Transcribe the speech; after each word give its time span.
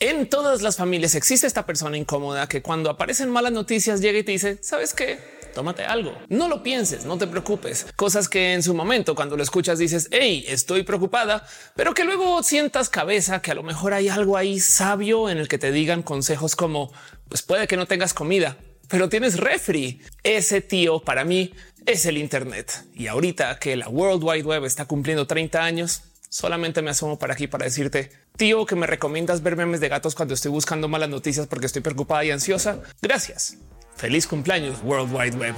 En 0.00 0.28
todas 0.28 0.62
las 0.62 0.76
familias 0.76 1.16
existe 1.16 1.48
esta 1.48 1.66
persona 1.66 1.96
incómoda 1.96 2.48
que 2.48 2.62
cuando 2.62 2.88
aparecen 2.88 3.30
malas 3.30 3.50
noticias 3.50 4.00
llega 4.00 4.20
y 4.20 4.22
te 4.22 4.30
dice, 4.30 4.56
¿sabes 4.62 4.94
qué? 4.94 5.18
Tómate 5.56 5.82
algo. 5.82 6.16
No 6.28 6.46
lo 6.46 6.62
pienses, 6.62 7.04
no 7.04 7.18
te 7.18 7.26
preocupes. 7.26 7.84
Cosas 7.96 8.28
que 8.28 8.52
en 8.52 8.62
su 8.62 8.74
momento 8.74 9.16
cuando 9.16 9.36
lo 9.36 9.42
escuchas 9.42 9.80
dices, 9.80 10.06
hey, 10.12 10.44
estoy 10.46 10.84
preocupada, 10.84 11.44
pero 11.74 11.94
que 11.94 12.04
luego 12.04 12.44
sientas 12.44 12.88
cabeza 12.88 13.42
que 13.42 13.50
a 13.50 13.56
lo 13.56 13.64
mejor 13.64 13.92
hay 13.92 14.08
algo 14.08 14.36
ahí 14.36 14.60
sabio 14.60 15.28
en 15.30 15.38
el 15.38 15.48
que 15.48 15.58
te 15.58 15.72
digan 15.72 16.04
consejos 16.04 16.54
como, 16.54 16.92
pues 17.28 17.42
puede 17.42 17.66
que 17.66 17.76
no 17.76 17.86
tengas 17.86 18.14
comida, 18.14 18.56
pero 18.86 19.08
tienes 19.08 19.36
refri. 19.36 20.00
Ese 20.22 20.60
tío 20.60 21.00
para 21.00 21.24
mí 21.24 21.52
es 21.86 22.06
el 22.06 22.18
Internet. 22.18 22.84
Y 22.94 23.08
ahorita 23.08 23.58
que 23.58 23.74
la 23.74 23.88
World 23.88 24.22
Wide 24.22 24.44
Web 24.44 24.64
está 24.64 24.84
cumpliendo 24.84 25.26
30 25.26 25.60
años, 25.60 26.02
solamente 26.28 26.82
me 26.82 26.90
asomo 26.90 27.18
para 27.18 27.34
aquí 27.34 27.46
para 27.46 27.64
decirte, 27.64 28.10
tío, 28.36 28.66
que 28.66 28.76
me 28.76 28.86
recomiendas 28.86 29.42
ver 29.42 29.56
memes 29.56 29.80
de 29.80 29.88
gatos 29.88 30.14
cuando 30.14 30.34
estoy 30.34 30.50
buscando 30.50 30.88
malas 30.88 31.08
noticias 31.08 31.46
porque 31.46 31.66
estoy 31.66 31.82
preocupada 31.82 32.24
y 32.24 32.30
ansiosa. 32.30 32.80
Gracias. 33.00 33.56
Feliz 33.96 34.26
cumpleaños, 34.26 34.78
World 34.82 35.12
Wide 35.12 35.36
Web. 35.36 35.54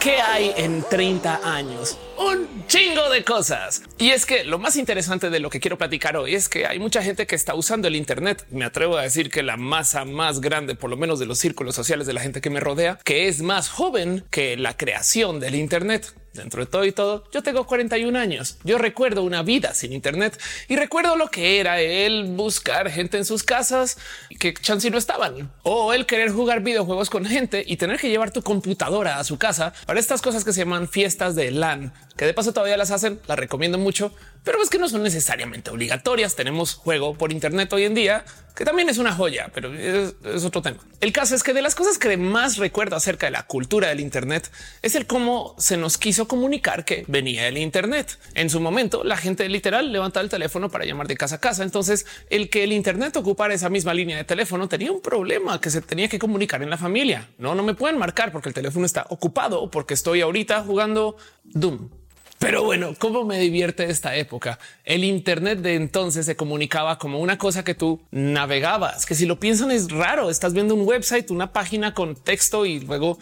¿Qué 0.00 0.20
hay 0.20 0.54
en 0.56 0.82
30 0.88 1.40
años? 1.44 1.98
Un 2.18 2.66
chingo 2.66 3.08
de 3.10 3.22
cosas. 3.22 3.82
Y 3.96 4.10
es 4.10 4.26
que 4.26 4.42
lo 4.42 4.58
más 4.58 4.74
interesante 4.74 5.30
de 5.30 5.38
lo 5.38 5.50
que 5.50 5.60
quiero 5.60 5.78
platicar 5.78 6.16
hoy 6.16 6.34
es 6.34 6.48
que 6.48 6.66
hay 6.66 6.80
mucha 6.80 7.00
gente 7.00 7.28
que 7.28 7.36
está 7.36 7.54
usando 7.54 7.86
el 7.86 7.94
Internet. 7.94 8.44
Me 8.50 8.64
atrevo 8.64 8.96
a 8.96 9.02
decir 9.02 9.30
que 9.30 9.44
la 9.44 9.56
masa 9.56 10.04
más 10.04 10.40
grande, 10.40 10.74
por 10.74 10.90
lo 10.90 10.96
menos 10.96 11.20
de 11.20 11.26
los 11.26 11.38
círculos 11.38 11.76
sociales 11.76 12.08
de 12.08 12.14
la 12.14 12.20
gente 12.20 12.40
que 12.40 12.50
me 12.50 12.58
rodea, 12.58 12.98
que 13.04 13.28
es 13.28 13.40
más 13.40 13.68
joven 13.68 14.24
que 14.30 14.56
la 14.56 14.76
creación 14.76 15.38
del 15.38 15.54
Internet 15.54 16.12
dentro 16.38 16.64
de 16.64 16.70
todo 16.70 16.84
y 16.84 16.92
todo, 16.92 17.24
yo 17.32 17.42
tengo 17.42 17.66
41 17.66 18.18
años. 18.18 18.58
Yo 18.64 18.78
recuerdo 18.78 19.22
una 19.22 19.42
vida 19.42 19.74
sin 19.74 19.92
Internet 19.92 20.40
y 20.68 20.76
recuerdo 20.76 21.16
lo 21.16 21.28
que 21.30 21.60
era 21.60 21.80
el 21.80 22.24
buscar 22.24 22.90
gente 22.90 23.18
en 23.18 23.24
sus 23.24 23.42
casas 23.42 23.98
que 24.38 24.54
chance 24.54 24.90
no 24.90 24.98
estaban 24.98 25.52
o 25.62 25.92
el 25.92 26.06
querer 26.06 26.30
jugar 26.30 26.62
videojuegos 26.62 27.10
con 27.10 27.24
gente 27.24 27.64
y 27.66 27.76
tener 27.76 27.98
que 27.98 28.08
llevar 28.08 28.30
tu 28.30 28.42
computadora 28.42 29.18
a 29.18 29.24
su 29.24 29.38
casa 29.38 29.72
para 29.86 30.00
estas 30.00 30.22
cosas 30.22 30.44
que 30.44 30.52
se 30.52 30.60
llaman 30.60 30.88
fiestas 30.88 31.34
de 31.34 31.50
LAN, 31.50 31.92
que 32.18 32.26
de 32.26 32.34
paso 32.34 32.52
todavía 32.52 32.76
las 32.76 32.90
hacen. 32.90 33.20
Las 33.28 33.38
recomiendo 33.38 33.78
mucho, 33.78 34.12
pero 34.42 34.60
es 34.60 34.68
que 34.68 34.78
no 34.78 34.88
son 34.88 35.04
necesariamente 35.04 35.70
obligatorias. 35.70 36.34
Tenemos 36.34 36.74
juego 36.74 37.14
por 37.14 37.32
Internet 37.32 37.72
hoy 37.72 37.84
en 37.84 37.94
día 37.94 38.24
que 38.58 38.64
también 38.64 38.88
es 38.88 38.98
una 38.98 39.14
joya, 39.14 39.52
pero 39.54 39.72
es, 39.72 40.44
otro 40.44 40.60
tema. 40.60 40.78
El 41.00 41.12
caso 41.12 41.36
es 41.36 41.44
que 41.44 41.54
de 41.54 41.62
las 41.62 41.76
cosas 41.76 41.96
que 41.96 42.16
más 42.16 42.56
recuerdo 42.56 42.96
acerca 42.96 43.26
de 43.26 43.30
la 43.30 43.44
cultura 43.44 43.86
del 43.86 44.00
Internet 44.00 44.50
es 44.82 44.96
el 44.96 45.06
cómo 45.06 45.54
se 45.58 45.76
nos 45.76 45.96
quiso 45.96 46.26
comunicar 46.26 46.84
que 46.84 47.04
venía 47.06 47.46
el 47.46 47.56
Internet. 47.56 48.18
En 48.34 48.50
su 48.50 48.58
momento, 48.58 49.04
la 49.04 49.16
gente 49.16 49.48
literal 49.48 49.92
levantaba 49.92 50.24
el 50.24 50.28
teléfono 50.28 50.70
para 50.70 50.84
llamar 50.84 51.06
de 51.06 51.16
casa 51.16 51.36
a 51.36 51.40
casa. 51.40 51.62
Entonces, 51.62 52.04
el 52.30 52.50
que 52.50 52.64
el 52.64 52.72
Internet 52.72 53.16
ocupara 53.16 53.54
esa 53.54 53.68
misma 53.68 53.94
línea 53.94 54.16
de 54.16 54.24
teléfono 54.24 54.68
tenía 54.68 54.90
un 54.90 55.02
problema 55.02 55.60
que 55.60 55.70
se 55.70 55.80
tenía 55.80 56.08
que 56.08 56.18
comunicar 56.18 56.60
en 56.60 56.70
la 56.70 56.78
familia. 56.78 57.28
No, 57.38 57.54
no 57.54 57.62
me 57.62 57.74
pueden 57.74 57.96
marcar 57.96 58.32
porque 58.32 58.48
el 58.48 58.56
teléfono 58.56 58.86
está 58.86 59.06
ocupado 59.10 59.70
porque 59.70 59.94
estoy 59.94 60.20
ahorita 60.20 60.64
jugando 60.64 61.16
Doom. 61.44 61.90
Pero 62.38 62.62
bueno, 62.62 62.94
cómo 62.98 63.24
me 63.24 63.38
divierte 63.40 63.90
esta 63.90 64.14
época. 64.14 64.58
El 64.84 65.02
Internet 65.02 65.58
de 65.58 65.74
entonces 65.74 66.24
se 66.24 66.36
comunicaba 66.36 66.98
como 66.98 67.18
una 67.18 67.36
cosa 67.36 67.64
que 67.64 67.74
tú 67.74 68.00
navegabas, 68.12 69.06
que 69.06 69.16
si 69.16 69.26
lo 69.26 69.40
piensan 69.40 69.70
es 69.72 69.90
raro. 69.90 70.30
Estás 70.30 70.52
viendo 70.52 70.74
un 70.74 70.86
website, 70.86 71.30
una 71.30 71.52
página 71.52 71.94
con 71.94 72.14
texto 72.14 72.64
y 72.64 72.80
luego 72.80 73.18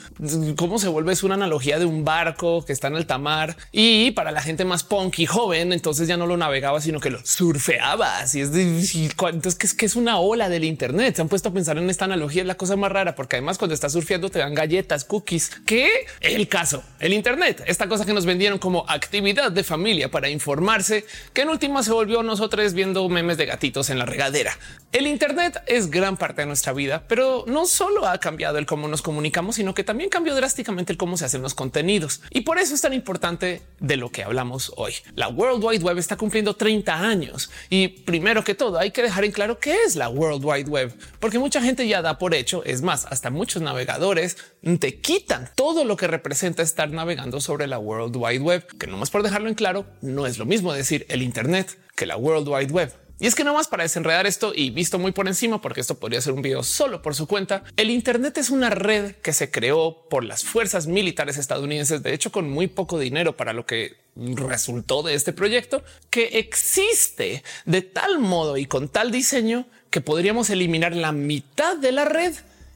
cómo 0.56 0.78
se 0.78 0.89
vuelve 0.89 1.12
es 1.12 1.22
una 1.22 1.34
analogía 1.34 1.78
de 1.78 1.87
un 1.87 2.05
barco 2.05 2.64
que 2.64 2.72
está 2.72 2.89
en 2.89 2.97
el 2.97 3.06
tamar. 3.06 3.56
Y 3.72 4.11
para 4.11 4.33
la 4.33 4.42
gente 4.42 4.64
más 4.64 4.84
punk 4.84 5.19
y 5.19 5.27
joven, 5.27 5.72
entonces 5.72 6.09
ya 6.09 6.17
no 6.17 6.27
lo 6.27 6.37
navegaba, 6.37 6.81
sino 6.81 7.00
que 7.00 7.11
lo 7.11 7.25
surfeabas. 7.25 8.34
Y 8.34 8.42
es 8.42 8.50
entonces 8.55 9.55
que 9.55 9.67
es 9.67 9.75
que 9.75 9.87
es 9.87 9.97
una 9.97 10.19
ola 10.19 10.50
del 10.50 10.64
Internet. 10.64 11.17
Se 11.17 11.22
han 11.22 11.28
puesto 11.28 11.48
a 11.48 11.53
pensar 11.53 11.78
en 11.78 11.89
esta 11.89 12.05
analogía. 12.05 12.42
Es 12.42 12.48
la 12.48 12.56
cosa 12.56 12.77
más 12.77 12.92
rara, 12.92 13.14
porque 13.14 13.37
además 13.37 13.56
cuando 13.56 13.75
estás 13.75 13.92
surfeando 13.92 14.28
te 14.28 14.41
dan 14.41 14.55
galletas, 14.55 15.05
cookies, 15.05 15.50
que 15.65 15.88
el 16.21 16.48
caso, 16.48 16.83
el 17.00 17.15
Internet, 17.15 17.62
esta 17.66 17.88
cosa 17.88 18.04
que 18.04 18.12
nos 18.12 18.27
vendieron 18.27 18.59
como 18.59 18.84
actividad 19.06 19.53
de 19.53 19.65
familia 19.65 20.11
para 20.11 20.28
informarse, 20.28 21.06
que 21.33 21.43
en 21.43 21.49
última 21.49 21.83
se 21.83 21.93
volvió 21.93 22.22
nosotros 22.22 22.75
viendo 22.75 23.09
memes 23.09 23.37
de 23.39 23.47
gatitos 23.47 23.89
en 23.89 23.99
la 23.99 24.05
regadera. 24.05 24.59
El 24.93 25.06
Internet 25.06 25.62
es 25.67 25.91
gran 25.91 26.17
parte 26.17 26.43
de 26.43 26.47
nuestra 26.47 26.72
vida, 26.72 27.05
pero 27.06 27.45
no 27.47 27.66
solo 27.66 28.06
ha 28.06 28.19
cambiado 28.19 28.59
el 28.59 28.66
cómo 28.66 28.89
nos 28.89 29.03
comunicamos, 29.03 29.56
sino 29.56 29.75
que 29.75 29.84
también 29.84 30.11
cambió 30.11 30.34
drásticamente 30.34 30.93
el 30.93 30.99
cómo 30.99 31.16
se 31.16 31.25
hacen 31.25 31.43
los 31.43 31.55
contenidos. 31.55 32.21
Y 32.31 32.43
por 32.43 32.59
eso 32.59 32.75
es 32.75 32.81
tan 32.81 32.93
importante 32.93 33.62
de 33.78 33.97
lo 33.97 34.11
que 34.11 34.25
hablamos 34.25 34.72
hoy. 34.77 34.95
La 35.15 35.28
World 35.28 35.62
Wide 35.62 35.84
Web 35.84 35.99
está 35.99 36.16
cumpliendo 36.16 36.55
30 36.55 36.95
años 36.99 37.50
y 37.71 37.89
primero 37.89 38.43
que 38.43 38.55
todo 38.55 38.78
hay 38.78 38.91
que 38.91 39.03
dejar 39.03 39.25
en 39.25 39.33
claro 39.33 39.59
qué 39.59 39.77
es 39.87 39.95
la 39.97 40.09
World 40.09 40.45
Wide 40.45 40.71
Web, 40.71 40.95
porque 41.21 41.39
mucha 41.39 41.62
gente 41.62 41.87
ya 41.87 42.03
da 42.03 42.19
por 42.19 42.34
hecho, 42.34 42.65
es 42.65 42.83
más, 42.83 43.06
hasta 43.06 43.31
muchos 43.31 43.62
navegadores 43.62 44.37
te 44.81 45.00
quitan 45.00 45.50
todo 45.55 45.84
lo 45.84 45.97
que 45.97 46.09
representa 46.09 46.62
estar 46.62 46.91
navegando 46.91 47.41
sobre 47.41 47.66
la 47.66 47.78
World 47.78 48.16
Wide 48.16 48.41
Web, 48.41 48.66
que 48.78 48.87
más 48.97 49.11
por 49.11 49.23
dejarlo 49.23 49.49
en 49.49 49.55
claro, 49.55 49.87
no 50.03 50.27
es 50.27 50.39
lo 50.39 50.47
mismo 50.47 50.73
decir 50.73 51.07
el 51.09 51.23
Internet 51.23 51.79
que 51.95 52.07
la 52.07 52.17
World 52.17 52.49
Wide 52.49 52.73
Web. 52.73 52.93
Y 53.19 53.27
es 53.27 53.34
que 53.34 53.45
más 53.45 53.67
para 53.67 53.83
desenredar 53.83 54.27
esto 54.27 54.53
y 54.55 54.69
visto 54.69 54.99
muy 54.99 55.12
por 55.12 55.27
encima, 55.27 55.62
porque 55.62 55.81
esto 55.81 55.99
podría 55.99 56.21
ser 56.21 56.34
un 56.34 56.43
video 56.43 56.62
solo 56.62 57.01
por 57.01 57.15
su 57.15 57.27
cuenta, 57.27 57.65
el 57.79 57.89
Internet 57.91 58.37
es 58.37 58.51
una 58.51 58.69
red 58.69 59.12
que 59.17 59.33
se 59.33 59.51
creó 59.51 60.07
por 60.11 60.23
las 60.23 60.45
fuerzas 60.45 60.87
militares 60.87 61.39
estadounidenses, 61.39 62.03
de 62.03 62.12
hecho 62.12 62.31
con 62.31 62.51
muy 62.51 62.67
poco 62.67 62.99
dinero 62.99 63.34
para 63.34 63.55
lo 63.55 63.65
que 63.65 63.97
resultó 64.17 65.03
de 65.03 65.15
este 65.15 65.33
proyecto, 65.33 65.83
que 66.11 66.39
existe 66.39 67.43
de 67.65 67.81
tal 67.81 68.19
modo 68.19 68.59
y 68.59 68.67
con 68.67 68.89
tal 68.89 69.11
diseño 69.11 69.67
que 69.89 70.03
podríamos 70.03 70.51
eliminar 70.51 70.95
la 70.95 71.13
mitad 71.13 71.77
de 71.77 71.93
la 71.93 72.05
red 72.05 72.34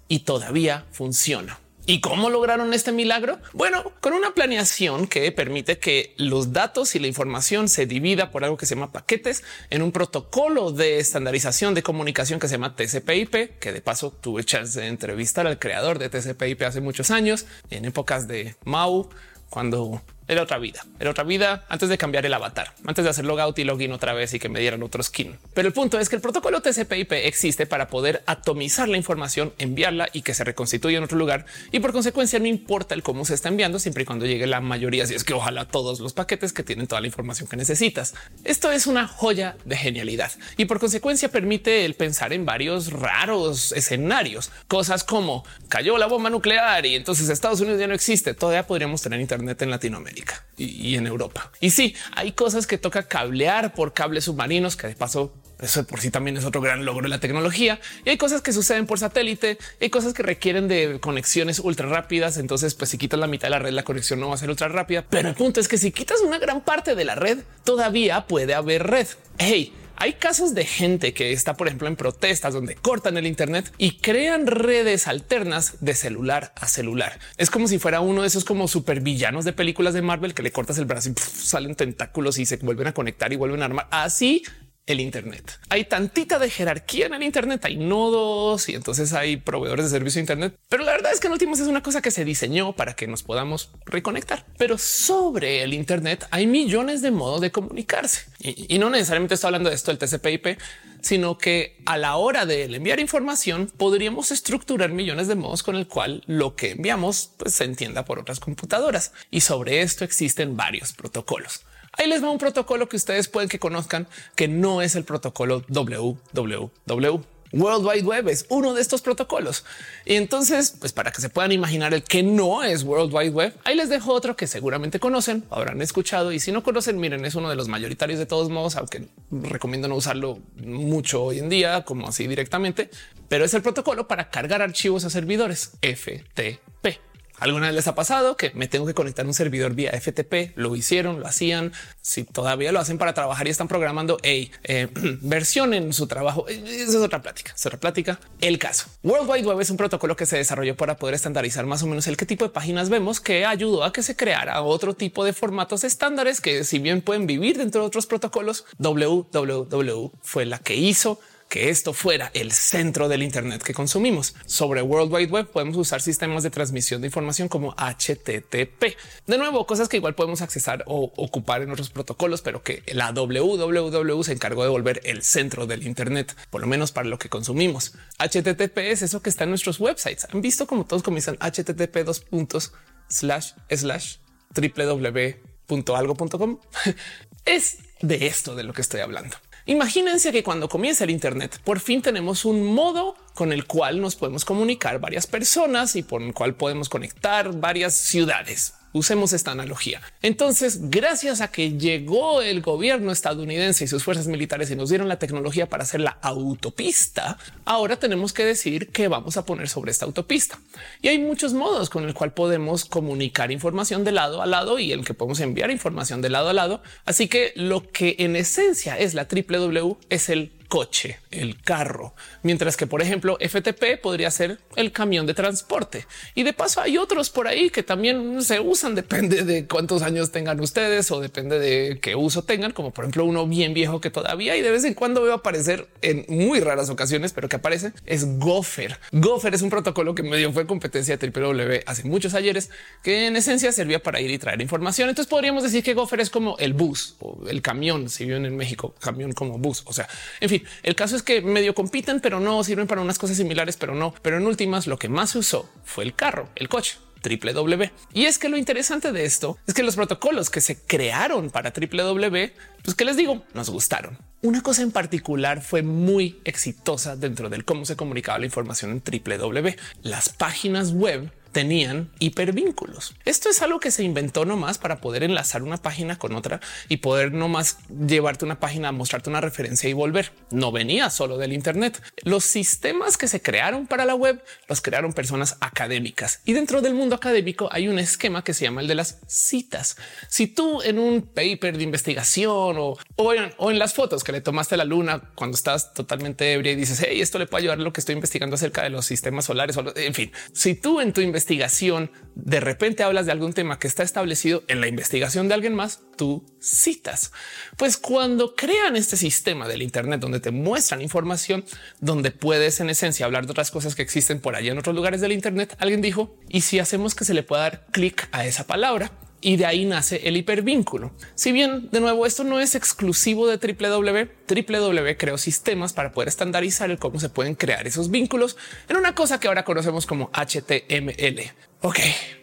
y 0.09 0.21
todavía 0.21 0.87
funciona. 0.91 1.59
¿Y 1.91 2.01
cómo 2.01 2.31
lograron 2.31 2.73
este 2.73 2.93
milagro? 2.93 3.41
Bueno, 3.53 3.83
con 4.01 4.13
una 4.13 4.33
planeación 4.33 5.09
que 5.09 5.33
permite 5.33 5.81
que 5.81 6.15
los 6.19 6.53
datos 6.53 6.95
y 6.95 7.01
la 7.01 7.09
información 7.09 7.69
se 7.69 7.85
divida 7.85 8.31
por 8.31 8.45
algo 8.45 8.57
que 8.57 8.65
se 8.65 8.77
llama 8.77 8.93
paquetes 8.93 9.43
en 9.71 9.83
un 9.83 9.91
protocolo 9.91 10.71
de 10.71 11.01
estandarización 11.01 11.75
de 11.75 11.83
comunicación 11.83 12.39
que 12.39 12.47
se 12.47 12.55
llama 12.55 12.77
TCP/IP, 12.77 13.59
que 13.59 13.73
de 13.73 13.81
paso 13.81 14.13
tuve 14.13 14.45
chance 14.45 14.81
de 14.81 14.87
entrevistar 14.87 15.49
al 15.49 15.59
creador 15.59 15.99
de 15.99 16.11
TCP/IP 16.11 16.63
hace 16.63 16.81
muchos 16.81 17.11
años, 17.11 17.47
en 17.71 17.85
épocas 17.85 18.29
de 18.29 18.55
Mau, 18.63 19.11
cuando 19.49 20.01
era 20.31 20.45
otra 20.45 20.59
vida, 20.59 20.87
era 21.01 21.11
otra 21.11 21.25
vida 21.25 21.65
antes 21.69 21.89
de 21.89 21.99
cambiar 21.99 22.25
el 22.25 22.33
avatar, 22.33 22.73
antes 22.87 23.03
de 23.03 23.11
hacer 23.11 23.25
logout 23.25 23.59
y 23.59 23.65
login 23.65 23.91
otra 23.91 24.13
vez 24.13 24.33
y 24.33 24.39
que 24.39 24.49
me 24.49 24.61
dieran 24.61 24.81
otro 24.85 25.03
skin. 25.03 25.37
Pero 25.55 25.67
el 25.67 25.75
punto 25.75 25.99
es 25.99 26.09
que 26.09 26.15
el 26.15 26.23
protocolo 26.23 26.63
TCP/IP 26.63 27.27
existe 27.27 27.67
para 27.67 27.89
poder 27.89 28.23
atomizar 28.27 28.89
la 28.89 28.97
información, 28.97 29.53
enviarla 29.59 30.09
y 30.13 30.23
que 30.23 30.33
se 30.33 30.45
reconstituya 30.45 30.99
en 30.99 31.05
otro 31.05 31.19
lugar. 31.19 31.47
Y 31.73 31.81
por 31.81 31.91
consecuencia 31.91 32.39
no 32.39 32.47
importa 32.47 32.95
el 32.95 33.03
cómo 33.03 33.25
se 33.25 33.35
está 33.35 33.49
enviando, 33.49 33.81
siempre 33.81 34.05
y 34.05 34.07
cuando 34.07 34.25
llegue 34.25 34.47
la 34.47 34.61
mayoría. 34.61 35.05
Si 35.05 35.15
es 35.15 35.25
que 35.25 35.35
ojalá 35.35 35.65
todos 35.65 35.99
los 35.99 36.13
paquetes 36.13 36.53
que 36.53 36.63
tienen 36.63 36.87
toda 36.87 37.01
la 37.01 37.09
información 37.09 37.49
que 37.49 37.57
necesitas. 37.57 38.15
Esto 38.45 38.71
es 38.71 38.87
una 38.87 39.09
joya 39.09 39.57
de 39.65 39.77
genialidad 39.77 40.31
y 40.57 40.67
por 40.67 40.79
consecuencia 40.79 41.29
permite 41.29 41.85
el 41.85 41.95
pensar 41.95 42.33
en 42.33 42.47
varios 42.47 42.93
raros 42.93 43.73
escenarios, 43.73 44.53
cosas 44.69 45.03
como 45.03 45.45
cayó 45.69 45.99
la 45.99 46.07
bomba 46.07 46.31
nuclear 46.31 46.87
y 46.87 46.95
entonces 46.95 47.29
Estados 47.29 47.61
Unidos 47.61 47.81
ya 47.81 47.89
no 47.89 47.95
existe. 47.95 48.33
Todavía 48.33 48.65
podríamos 48.69 49.03
tener 49.03 49.21
Internet 49.21 49.61
en 49.63 49.71
Latinoamérica 49.71 50.20
y, 50.57 50.97
en 50.97 51.07
Europa. 51.07 51.51
Y 51.61 51.71
sí, 51.71 51.95
hay 52.15 52.33
cosas 52.33 52.67
que 52.67 52.79
toca 52.79 53.05
cablear 53.05 53.75
por 53.75 53.93
cables 53.95 54.25
submarinos, 54.25 54.77
que 54.77 54.89
de 54.89 54.95
paso 54.95 55.33
eso 55.61 55.87
por 55.87 56.01
sí 56.01 56.11
también 56.11 56.39
es 56.39 56.45
otro 56.45 56.63
gran 56.63 56.85
logro 56.85 57.03
de 57.03 57.09
la 57.11 57.21
tecnología. 57.21 57.81
Y 58.05 58.11
hay 58.11 58.17
cosas 58.17 58.41
que 58.41 58.53
suceden 58.53 58.87
por 58.87 58.99
satélite, 58.99 59.59
hay 59.81 59.91
cosas 59.91 60.15
que 60.15 60.23
requieren 60.23 60.69
de 60.69 61.01
conexiones 61.01 61.59
ultra 61.59 61.87
rápidas. 61.87 62.39
Entonces, 62.39 62.75
pues 62.75 62.91
si 62.91 62.99
quitas 62.99 63.21
la 63.21 63.27
mitad 63.27 63.49
de 63.49 63.51
la 63.51 63.59
red, 63.59 63.73
la 63.73 63.83
conexión 63.83 64.21
no 64.21 64.29
va 64.29 64.35
a 64.35 64.39
ser 64.39 64.49
ultra 64.49 64.69
rápida. 64.69 65.05
Pero 65.09 65.29
el 65.29 65.35
punto 65.35 65.61
es 65.61 65.69
que 65.69 65.77
si 65.77 65.93
quitas 65.93 66.21
una 66.23 66.39
gran 66.39 66.63
parte 66.63 66.95
de 66.95 67.05
la 67.05 67.15
red, 67.15 67.41
todavía 67.65 68.27
puede 68.27 68.55
haber 68.55 68.87
red. 68.87 69.07
Hey, 69.37 69.75
hay 70.01 70.15
casos 70.15 70.55
de 70.55 70.65
gente 70.65 71.13
que 71.13 71.31
está, 71.31 71.59
por 71.59 71.67
ejemplo, 71.67 71.87
en 71.87 71.95
protestas 71.95 72.55
donde 72.55 72.75
cortan 72.75 73.19
el 73.19 73.27
Internet 73.27 73.71
y 73.77 73.99
crean 73.99 74.47
redes 74.47 75.07
alternas 75.07 75.75
de 75.81 75.95
celular 75.95 76.55
a 76.57 76.69
celular. 76.69 77.19
Es 77.37 77.51
como 77.51 77.69
si 77.69 77.79
fuera 77.79 78.01
uno 78.01 78.23
de 78.23 78.29
esos 78.29 78.47
como 78.47 78.67
supervillanos 78.67 79.45
de 79.45 79.53
películas 79.53 79.93
de 79.93 80.01
Marvel 80.01 80.33
que 80.33 80.43
le 80.43 80.53
cortas 80.53 80.79
el 80.79 80.87
brazo 80.87 81.11
y 81.11 81.15
salen 81.21 81.75
tentáculos 81.75 82.39
y 82.39 82.47
se 82.47 82.57
vuelven 82.57 82.87
a 82.87 82.95
conectar 82.95 83.31
y 83.35 83.37
vuelven 83.37 83.61
a 83.61 83.67
armar. 83.67 83.89
Así 83.91 84.43
el 84.91 85.01
Internet. 85.01 85.59
Hay 85.69 85.85
tantita 85.85 86.39
de 86.39 86.51
jerarquía 86.51 87.07
en 87.07 87.15
el 87.15 87.23
Internet, 87.23 87.65
hay 87.65 87.77
nodos 87.77 88.69
y 88.69 88.75
entonces 88.75 89.13
hay 89.13 89.37
proveedores 89.37 89.87
de 89.87 89.91
servicio 89.91 90.21
Internet. 90.21 90.57
Pero 90.69 90.85
la 90.85 90.93
verdad 90.93 91.13
es 91.13 91.21
que 91.21 91.27
en 91.27 91.33
últimos 91.33 91.61
es 91.61 91.67
una 91.67 91.83
cosa 91.83 92.03
que 92.03 92.11
se 92.11 92.25
diseñó 92.25 92.73
para 92.75 92.95
que 92.95 93.07
nos 93.07 93.23
podamos 93.23 93.71
reconectar. 93.87 94.47
Pero 94.59 94.79
sobre 94.79 95.63
el 95.63 95.75
Internet 95.75 96.27
hay 96.31 96.47
millones 96.47 97.03
de 97.03 97.11
modos 97.11 97.41
de 97.41 97.51
comunicarse 97.51 98.31
y, 98.41 98.79
no 98.79 98.89
necesariamente 98.89 99.35
estoy 99.35 99.49
hablando 99.49 99.69
de 99.69 99.77
esto 99.77 99.91
del 99.91 99.99
TCP/IP, 99.99 100.59
sino 101.03 101.37
que 101.39 101.77
a 101.87 101.99
la 101.99 102.17
hora 102.17 102.47
de 102.47 102.65
enviar 102.65 103.01
información 103.01 103.71
podríamos 103.77 104.31
estructurar 104.31 104.91
millones 104.91 105.29
de 105.29 105.35
modos 105.35 105.63
con 105.63 105.77
el 105.77 105.87
cual 105.87 106.23
lo 106.27 106.57
que 106.57 106.73
enviamos 106.73 107.33
pues, 107.37 107.55
se 107.55 107.65
entienda 107.65 108.05
por 108.05 108.19
otras 108.19 108.41
computadoras. 108.41 109.13
Y 109.31 109.43
sobre 109.43 109.83
esto 109.83 110.05
existen 110.05 110.57
varios 110.57 110.93
protocolos. 110.93 111.65
Ahí 111.93 112.09
les 112.09 112.23
va 112.23 112.31
un 112.31 112.39
protocolo 112.39 112.89
que 112.89 112.97
ustedes 112.97 113.29
pueden 113.29 113.49
que 113.49 113.59
conozcan 113.59 114.07
que 114.37 114.49
no 114.49 114.83
es 114.83 114.95
el 114.95 115.05
protocolo 115.05 115.65
www. 115.69 117.21
World 117.53 117.85
Wide 117.85 118.05
Web 118.05 118.29
es 118.29 118.47
uno 118.49 118.75
de 118.75 118.81
estos 118.81 119.03
protocolos. 119.03 119.65
Y 120.05 120.15
entonces, 120.15 120.75
pues 120.79 120.93
para 120.93 121.11
que 121.11 121.21
se 121.21 121.29
puedan 121.29 121.51
imaginar 121.53 121.93
el 121.95 122.03
que 122.03 122.23
no 122.23 122.63
es 122.63 122.85
World 122.85 123.13
Wide 123.13 123.31
Web, 123.31 123.55
ahí 123.65 123.75
les 123.75 123.89
dejo 123.89 124.13
otro 124.13 124.37
que 124.37 124.47
seguramente 124.47 125.01
conocen, 125.01 125.45
habrán 125.51 125.83
escuchado. 125.83 126.33
Y 126.33 126.39
si 126.39 126.53
no 126.53 126.63
conocen, 126.63 126.99
miren, 126.99 127.25
es 127.25 127.35
uno 127.35 127.51
de 127.51 127.57
los 127.57 127.69
mayoritarios 127.69 128.19
de 128.19 128.27
todos 128.27 128.51
modos, 128.51 128.77
aunque 128.77 129.09
recomiendo 129.31 129.89
no 129.89 129.97
usarlo 129.97 130.39
mucho 130.65 131.25
hoy 131.25 131.41
en 131.41 131.49
día, 131.49 131.85
como 131.85 132.09
así 132.09 132.27
directamente, 132.29 132.91
pero 133.29 133.45
es 133.45 133.55
el 133.55 133.63
protocolo 133.63 134.07
para 134.07 134.31
cargar 134.31 134.63
archivos 134.63 135.05
a 135.05 135.11
servidores 135.11 135.73
FTP. 135.83 137.10
¿Alguna 137.41 137.67
vez 137.67 137.75
les 137.75 137.89
ha 137.89 137.95
pasado 137.95 138.37
que 138.37 138.53
me 138.55 138.69
tengo 138.69 138.87
que 138.87 138.95
conectar 138.95 139.25
a 139.25 139.29
un 139.29 139.35
servidor 139.35 139.75
vía 139.75 139.93
FTP? 139.93 140.57
Lo 140.57 140.77
hicieron, 140.77 141.21
lo 141.21 141.27
hacían. 141.27 141.73
Si 142.03 142.25
todavía 142.25 142.71
lo 142.71 142.81
hacen 142.81 142.99
para 142.99 143.15
trabajar 143.15 143.47
y 143.47 143.51
están 143.51 143.67
programando 143.67 144.19
hey, 144.23 144.53
eh, 144.65 144.89
versión 145.23 145.75
en 145.75 145.93
su 145.93 146.07
trabajo, 146.07 146.49
eh, 146.49 146.63
esa 146.67 146.91
es 146.91 146.97
otra 146.97 147.23
plática, 147.23 147.53
es 147.55 147.67
otra 147.67 147.81
plática. 147.81 148.21
El 148.41 148.59
caso 148.59 148.89
World 149.03 149.29
Wide 149.29 149.47
Web 149.47 149.61
es 149.61 149.71
un 149.71 149.77
protocolo 149.77 150.17
que 150.17 150.27
se 150.27 150.37
desarrolló 150.37 150.77
para 150.77 150.97
poder 150.97 151.15
estandarizar 151.15 151.67
más 151.67 151.83
o 151.83 151.87
menos 151.87 152.07
el 152.07 152.17
qué 152.17 152.27
tipo 152.27 152.45
de 152.45 152.51
páginas 152.51 152.91
vemos 152.91 153.21
que 153.21 153.47
ayudó 153.47 153.85
a 153.85 153.93
que 153.93 154.03
se 154.03 154.17
creara 154.17 154.63
otro 154.63 154.95
tipo 154.95 155.25
de 155.25 155.33
formatos 155.33 155.85
estándares 155.85 156.41
que 156.41 156.65
si 156.65 156.79
bien 156.79 157.01
pueden 157.01 157.27
vivir 157.27 157.59
dentro 157.59 157.81
de 157.81 157.87
otros 157.87 158.07
protocolos, 158.07 158.65
www 158.79 160.11
fue 160.23 160.47
la 160.47 160.59
que 160.59 160.77
hizo 160.77 161.21
que 161.51 161.69
esto 161.69 161.93
fuera 161.93 162.31
el 162.33 162.53
centro 162.53 163.09
del 163.09 163.25
Internet 163.25 163.63
que 163.63 163.75
consumimos. 163.75 164.37
Sobre 164.47 164.83
World 164.83 165.13
Wide 165.13 165.33
Web 165.33 165.49
podemos 165.49 165.77
usar 165.77 166.01
sistemas 166.01 166.45
de 166.45 166.51
transmisión 166.51 167.01
de 167.01 167.09
información 167.09 167.49
como 167.49 167.73
HTTP. 167.73 168.97
De 169.27 169.37
nuevo, 169.37 169.67
cosas 169.67 169.89
que 169.89 169.97
igual 169.97 170.15
podemos 170.15 170.43
accesar 170.43 170.85
o 170.87 171.13
ocupar 171.17 171.63
en 171.63 171.73
otros 171.73 171.91
protocolos, 171.91 172.41
pero 172.41 172.63
que 172.63 172.85
la 172.95 173.11
www 173.11 174.23
se 174.23 174.33
encargó 174.33 174.63
de 174.63 174.69
volver 174.69 175.01
el 175.05 175.23
centro 175.23 175.67
del 175.67 175.85
Internet, 175.87 176.37
por 176.51 176.61
lo 176.61 176.69
menos 176.69 176.93
para 176.93 177.09
lo 177.09 177.19
que 177.19 177.29
consumimos. 177.29 177.95
HTTP 178.19 178.79
es 178.79 179.03
eso 179.03 179.21
que 179.21 179.31
está 179.31 179.43
en 179.43 179.51
nuestros 179.51 179.81
websites. 179.81 180.29
Han 180.33 180.43
visto 180.43 180.69
como 180.69 180.87
todos 180.87 181.03
comienzan 181.03 181.37
HTTP 181.41 182.05
dos 182.05 182.21
puntos 182.21 182.73
slash 183.09 183.55
slash 183.69 184.19
www.algo.com. 184.55 186.61
es 187.45 187.79
de 188.03 188.29
esto 188.29 188.55
de 188.55 188.63
lo 188.63 188.73
que 188.73 188.83
estoy 188.83 189.01
hablando. 189.01 189.37
Imagínense 189.71 190.33
que 190.33 190.43
cuando 190.43 190.69
comienza 190.69 191.05
el 191.05 191.11
Internet, 191.11 191.61
por 191.63 191.79
fin 191.79 192.03
tenemos 192.03 192.45
un 192.45 192.75
modo 192.75 193.15
con 193.35 193.53
el 193.53 193.67
cual 193.67 194.01
nos 194.01 194.17
podemos 194.17 194.45
comunicar 194.45 194.99
varias 194.99 195.29
personas 195.29 195.95
y 195.95 196.03
por 196.03 196.23
el 196.23 196.35
cual 196.35 196.57
podemos 196.57 196.89
conectar 196.89 197.55
varias 197.55 197.95
ciudades. 197.95 198.75
Usemos 198.93 199.33
esta 199.33 199.53
analogía. 199.53 200.01
Entonces, 200.23 200.91
gracias 200.91 201.41
a 201.41 201.53
que 201.53 201.79
llegó 201.79 202.43
el 202.43 202.61
gobierno 202.61 203.13
estadounidense 203.13 203.85
y 203.85 203.89
sus 203.89 204.03
fuerzas 204.03 204.27
militares 204.27 204.71
y 204.71 204.77
nos 204.77 204.89
dieron 204.89 205.09
la 205.09 205.19
tecnología 205.19 205.69
para 205.69 205.85
hacer 205.85 206.01
la 206.01 206.19
autopista, 206.23 207.39
ahora 207.65 207.97
tenemos 207.97 208.33
que 208.33 208.45
decir 208.45 208.89
qué 208.89 209.09
vamos 209.09 209.37
a 209.37 209.45
poner 209.45 209.69
sobre 209.69 209.91
esta 209.91 210.07
autopista. 210.07 210.59
Y 211.03 211.09
hay 211.09 211.19
muchos 211.19 211.53
modos 211.53 211.89
con 211.89 212.05
el 212.05 212.15
cual 212.15 212.33
podemos 212.33 212.85
comunicar 212.85 213.53
información 213.53 214.05
de 214.05 214.13
lado 214.13 214.43
a 214.43 214.47
lado 214.47 214.79
y 214.79 214.93
el 214.93 215.05
que 215.05 215.15
podemos 215.15 215.41
enviar 215.41 215.71
información 215.71 216.21
de 216.21 216.31
lado 216.31 216.49
a 216.49 216.53
lado. 216.53 216.83
Así 217.05 217.29
que 217.29 217.53
lo 217.57 217.91
que 217.91 218.17
en 218.19 218.37
esencia 218.37 218.99
es 218.99 219.15
la 219.15 219.29
www 219.31 219.99
es 220.09 220.29
el 220.29 220.53
coche, 220.71 221.19
el 221.31 221.61
carro, 221.61 222.15
mientras 222.43 222.79
que, 222.79 222.87
por 222.87 223.03
ejemplo, 223.03 223.37
FTP 223.39 224.01
podría 224.01 224.31
ser 224.31 224.59
el 224.77 224.93
camión 224.93 225.27
de 225.27 225.35
transporte. 225.35 226.07
Y 226.35 226.45
de 226.45 226.55
paso 226.55 226.81
hay 226.81 226.97
otros 226.97 227.29
por 227.29 227.47
ahí 227.47 227.69
que 227.69 227.83
también 227.83 228.41
se 228.43 228.61
usan, 228.61 228.95
depende 228.95 229.43
de 229.45 229.67
cuántos 229.67 230.01
años 230.01 230.33
tengan 230.33 230.59
ustedes 230.61 231.11
o 231.11 231.21
depende 231.21 231.59
de 231.59 231.99
qué 232.01 232.15
uso 232.17 232.45
tengan, 232.45 232.73
como 232.73 232.93
por 232.93 233.05
ejemplo 233.05 233.27
uno 233.27 233.47
bien 233.47 233.75
viejo 233.75 234.01
que 234.01 234.09
todavía 234.11 234.57
y 234.57 234.63
de 234.63 234.71
vez 234.71 234.85
en 234.85 234.95
cuando 234.95 235.23
veo 235.23 235.35
aparecer 235.35 235.89
en 236.01 236.25
muy 236.29 236.61
raras 236.61 236.89
ocasiones, 236.89 237.35
pero 237.35 237.51
que 237.51 237.57
aparece 237.57 237.93
es 238.07 238.39
Gopher. 238.39 238.99
Gopher 239.13 239.53
es 239.53 239.63
un 239.63 239.69
protocolo 239.69 240.15
que 240.15 240.23
medio 240.23 240.53
fue 240.53 240.67
competencia 240.67 241.19
de 241.19 241.29
www 241.29 241.81
hace 241.87 242.05
muchos 242.05 242.35
ayeres, 242.35 242.71
que 243.03 243.27
en 243.27 243.37
esencia 243.37 243.73
servía 243.73 244.03
para 244.03 244.21
ir 244.21 244.31
y 244.31 244.39
traer 244.39 244.61
información. 244.63 245.09
Entonces 245.09 245.31
podríamos 245.31 245.63
decir 245.63 245.83
que 245.83 245.95
Gopher 245.95 246.21
es 246.21 246.31
como 246.31 246.57
el 246.59 246.73
bus 246.73 247.17
o 247.21 247.49
el 247.49 247.63
camión, 247.63 248.09
si 248.09 248.25
viven 248.25 248.47
en 248.47 248.57
México, 248.57 248.95
camión 249.01 249.33
como 249.33 249.59
bus. 249.59 249.83
O 249.87 249.93
sea, 249.93 250.09
en 250.41 250.49
fin, 250.49 250.60
el 250.83 250.95
caso 250.95 251.17
es 251.17 251.23
que 251.23 251.43
medio 251.43 251.75
compiten, 251.75 252.21
pero 252.21 252.41
no 252.41 252.63
sirven 252.65 252.87
para 252.87 253.01
unas 253.01 253.19
cosas 253.19 253.37
similares, 253.37 253.77
pero 253.77 253.95
no. 253.95 254.15
Pero 254.23 254.37
en 254.37 254.47
últimas, 254.47 254.87
lo 254.87 254.99
que 254.99 255.09
más 255.09 255.31
se 255.31 255.39
usó 255.39 255.71
fue 255.85 256.05
el 256.05 256.15
carro, 256.15 256.49
el 256.57 256.69
coche 256.69 256.97
www. 257.23 257.91
Y 258.13 258.25
es 258.25 258.39
que 258.39 258.49
lo 258.49 258.57
interesante 258.57 259.13
de 259.13 259.25
esto 259.25 259.59
es 259.67 259.75
que 259.75 259.83
los 259.83 259.97
protocolos 259.97 260.51
que 260.51 260.61
se 260.61 260.81
crearon 260.83 261.51
para 261.51 261.73
www, 261.73 262.53
pues 262.83 262.97
que 262.97 263.05
les 263.05 263.17
digo, 263.17 263.45
nos 263.55 263.71
gustaron. 263.71 264.19
Una 264.43 264.63
cosa 264.63 264.83
en 264.83 264.91
particular 264.91 265.63
fue 265.63 265.83
muy 265.83 266.41
exitosa 266.45 267.17
dentro 267.17 267.51
del 267.51 267.65
cómo 267.65 267.85
se 267.85 267.97
comunicaba 267.97 268.39
la 268.39 268.47
información 268.47 268.91
en 268.91 269.03
www. 269.05 269.75
Las 270.03 270.31
páginas 270.31 270.93
web 270.93 271.31
tenían 271.53 272.11
hipervínculos. 272.19 273.15
Esto 273.25 273.49
es 273.49 273.63
algo 273.63 273.81
que 273.81 273.91
se 273.91 274.03
inventó 274.03 274.45
nomás 274.45 274.79
para 274.79 275.01
poder 275.01 275.23
enlazar 275.23 275.63
una 275.63 275.77
página 275.77 276.19
con 276.19 276.35
otra 276.35 276.61
y 276.89 276.99
poder 276.99 277.33
nomás 277.33 277.79
llevarte 277.89 278.45
una 278.45 278.61
página, 278.61 278.93
mostrarte 278.93 279.31
una 279.31 279.41
referencia 279.41 279.89
y 279.89 279.93
volver. 279.93 280.33
No 280.51 280.73
venía 280.73 281.11
solo 281.11 281.39
del 281.39 281.53
Internet. 281.53 282.01
Los 282.23 282.45
sistemas 282.45 283.17
que 283.17 283.29
se 283.29 283.43
crearon 283.43 283.87
para 283.87 284.05
la 284.05 284.15
web 284.15 284.43
los 284.69 284.81
crearon 284.81 285.13
personas 285.13 285.57
académicas 285.61 286.41
y 286.45 286.53
dentro 286.53 286.81
del 286.81 286.95
mundo 286.95 287.17
académico 287.17 287.69
hay 287.73 287.89
un 287.89 287.99
esquema 287.99 288.45
que 288.45 288.55
se 288.55 288.65
llama 288.65 288.81
el 288.81 288.89
de 288.89 288.95
las 288.95 289.19
citas. 289.27 289.97
Si 290.29 290.47
tú 290.47 290.83
en 290.83 290.99
un 290.99 291.23
paper 291.23 291.77
de 291.77 291.85
investigación 291.85 292.77
o, 292.79 292.97
o, 293.17 293.33
en, 293.33 293.79
las 293.79 293.95
fotos 293.95 294.25
que 294.25 294.33
le 294.33 294.41
tomaste 294.41 294.77
la 294.77 294.85
luna 294.85 295.31
cuando 295.35 295.57
estás 295.57 295.95
totalmente 295.95 296.53
ebria 296.53 296.73
y 296.73 296.77
dices 296.77 297.05
hey, 297.07 297.21
esto 297.21 297.39
le 297.39 297.47
puede 297.47 297.63
ayudar 297.63 297.79
a 297.79 297.83
lo 297.83 297.93
que 297.93 298.01
estoy 298.01 298.15
investigando 298.15 298.55
acerca 298.55 298.83
de 298.83 298.91
los 298.91 299.07
sistemas 299.07 299.47
solares 299.47 299.77
o 299.77 299.97
en 299.97 300.15
fin, 300.15 300.33
si 300.53 300.75
tú 300.75 301.01
en 301.01 301.13
tu 301.13 301.21
investigación 301.21 301.40
investigación, 301.41 302.11
de 302.35 302.61
repente 302.61 303.03
hablas 303.03 303.25
de 303.25 303.33
algún 303.33 303.55
tema 303.55 303.79
que 303.79 303.89
está 303.89 304.03
establecido 304.03 304.63
en 304.69 304.83
la 304.83 304.89
investigación 304.89 305.49
de 305.49 305.55
alguien 305.55 305.75
más, 305.75 306.01
tú 306.19 306.45
citas. 306.61 307.33
Pues 307.79 307.97
cuando 307.97 308.55
crean 308.55 308.95
este 308.95 309.17
sistema 309.17 309.67
del 309.67 309.81
Internet 309.81 310.21
donde 310.21 310.41
te 310.41 310.51
muestran 310.51 311.01
información, 311.01 311.65
donde 311.99 312.31
puedes 312.31 312.79
en 312.81 312.91
esencia 312.91 313.25
hablar 313.25 313.47
de 313.47 313.53
otras 313.53 313.71
cosas 313.71 313.95
que 313.95 314.03
existen 314.03 314.39
por 314.41 314.55
allá 314.55 314.73
en 314.73 314.79
otros 314.79 314.95
lugares 314.95 315.23
del 315.23 315.33
Internet, 315.33 315.77
alguien 315.79 316.03
dijo, 316.03 316.37
¿y 316.51 316.61
si 316.61 316.79
hacemos 316.79 317.15
que 317.15 317.25
se 317.25 317.33
le 317.33 317.43
pueda 317.43 317.63
dar 317.63 317.87
clic 317.91 318.29
a 318.33 318.45
esa 318.45 318.67
palabra? 318.67 319.11
Y 319.41 319.57
de 319.57 319.67
ahí 319.67 319.85
nace 319.85 320.29
el 320.29 320.37
hipervínculo. 320.37 321.13
Si 321.35 321.53
bien 321.53 321.89
de 321.91 322.01
nuevo 322.01 322.27
esto 322.27 322.45
no 322.45 322.61
es 322.61 322.75
exclusivo 322.75 323.47
de 323.47 323.57
www, 323.57 324.29
www 324.49 325.17
creó 325.17 325.39
sistemas 325.39 325.93
para 325.93 326.13
poder 326.13 326.29
estandarizar 326.29 326.91
el 326.91 326.99
cómo 326.99 327.21
se 327.21 327.29
pueden 327.29 327.55
crear 327.55 327.87
esos 327.87 328.11
vínculos 328.11 328.57
en 328.89 328.97
una 328.97 329.15
cosa 329.15 329.41
que 329.41 329.49
ahora 329.49 329.65
conocemos 329.65 330.07
como 330.07 330.31
HTML. 330.33 331.53
Ok, 331.83 331.99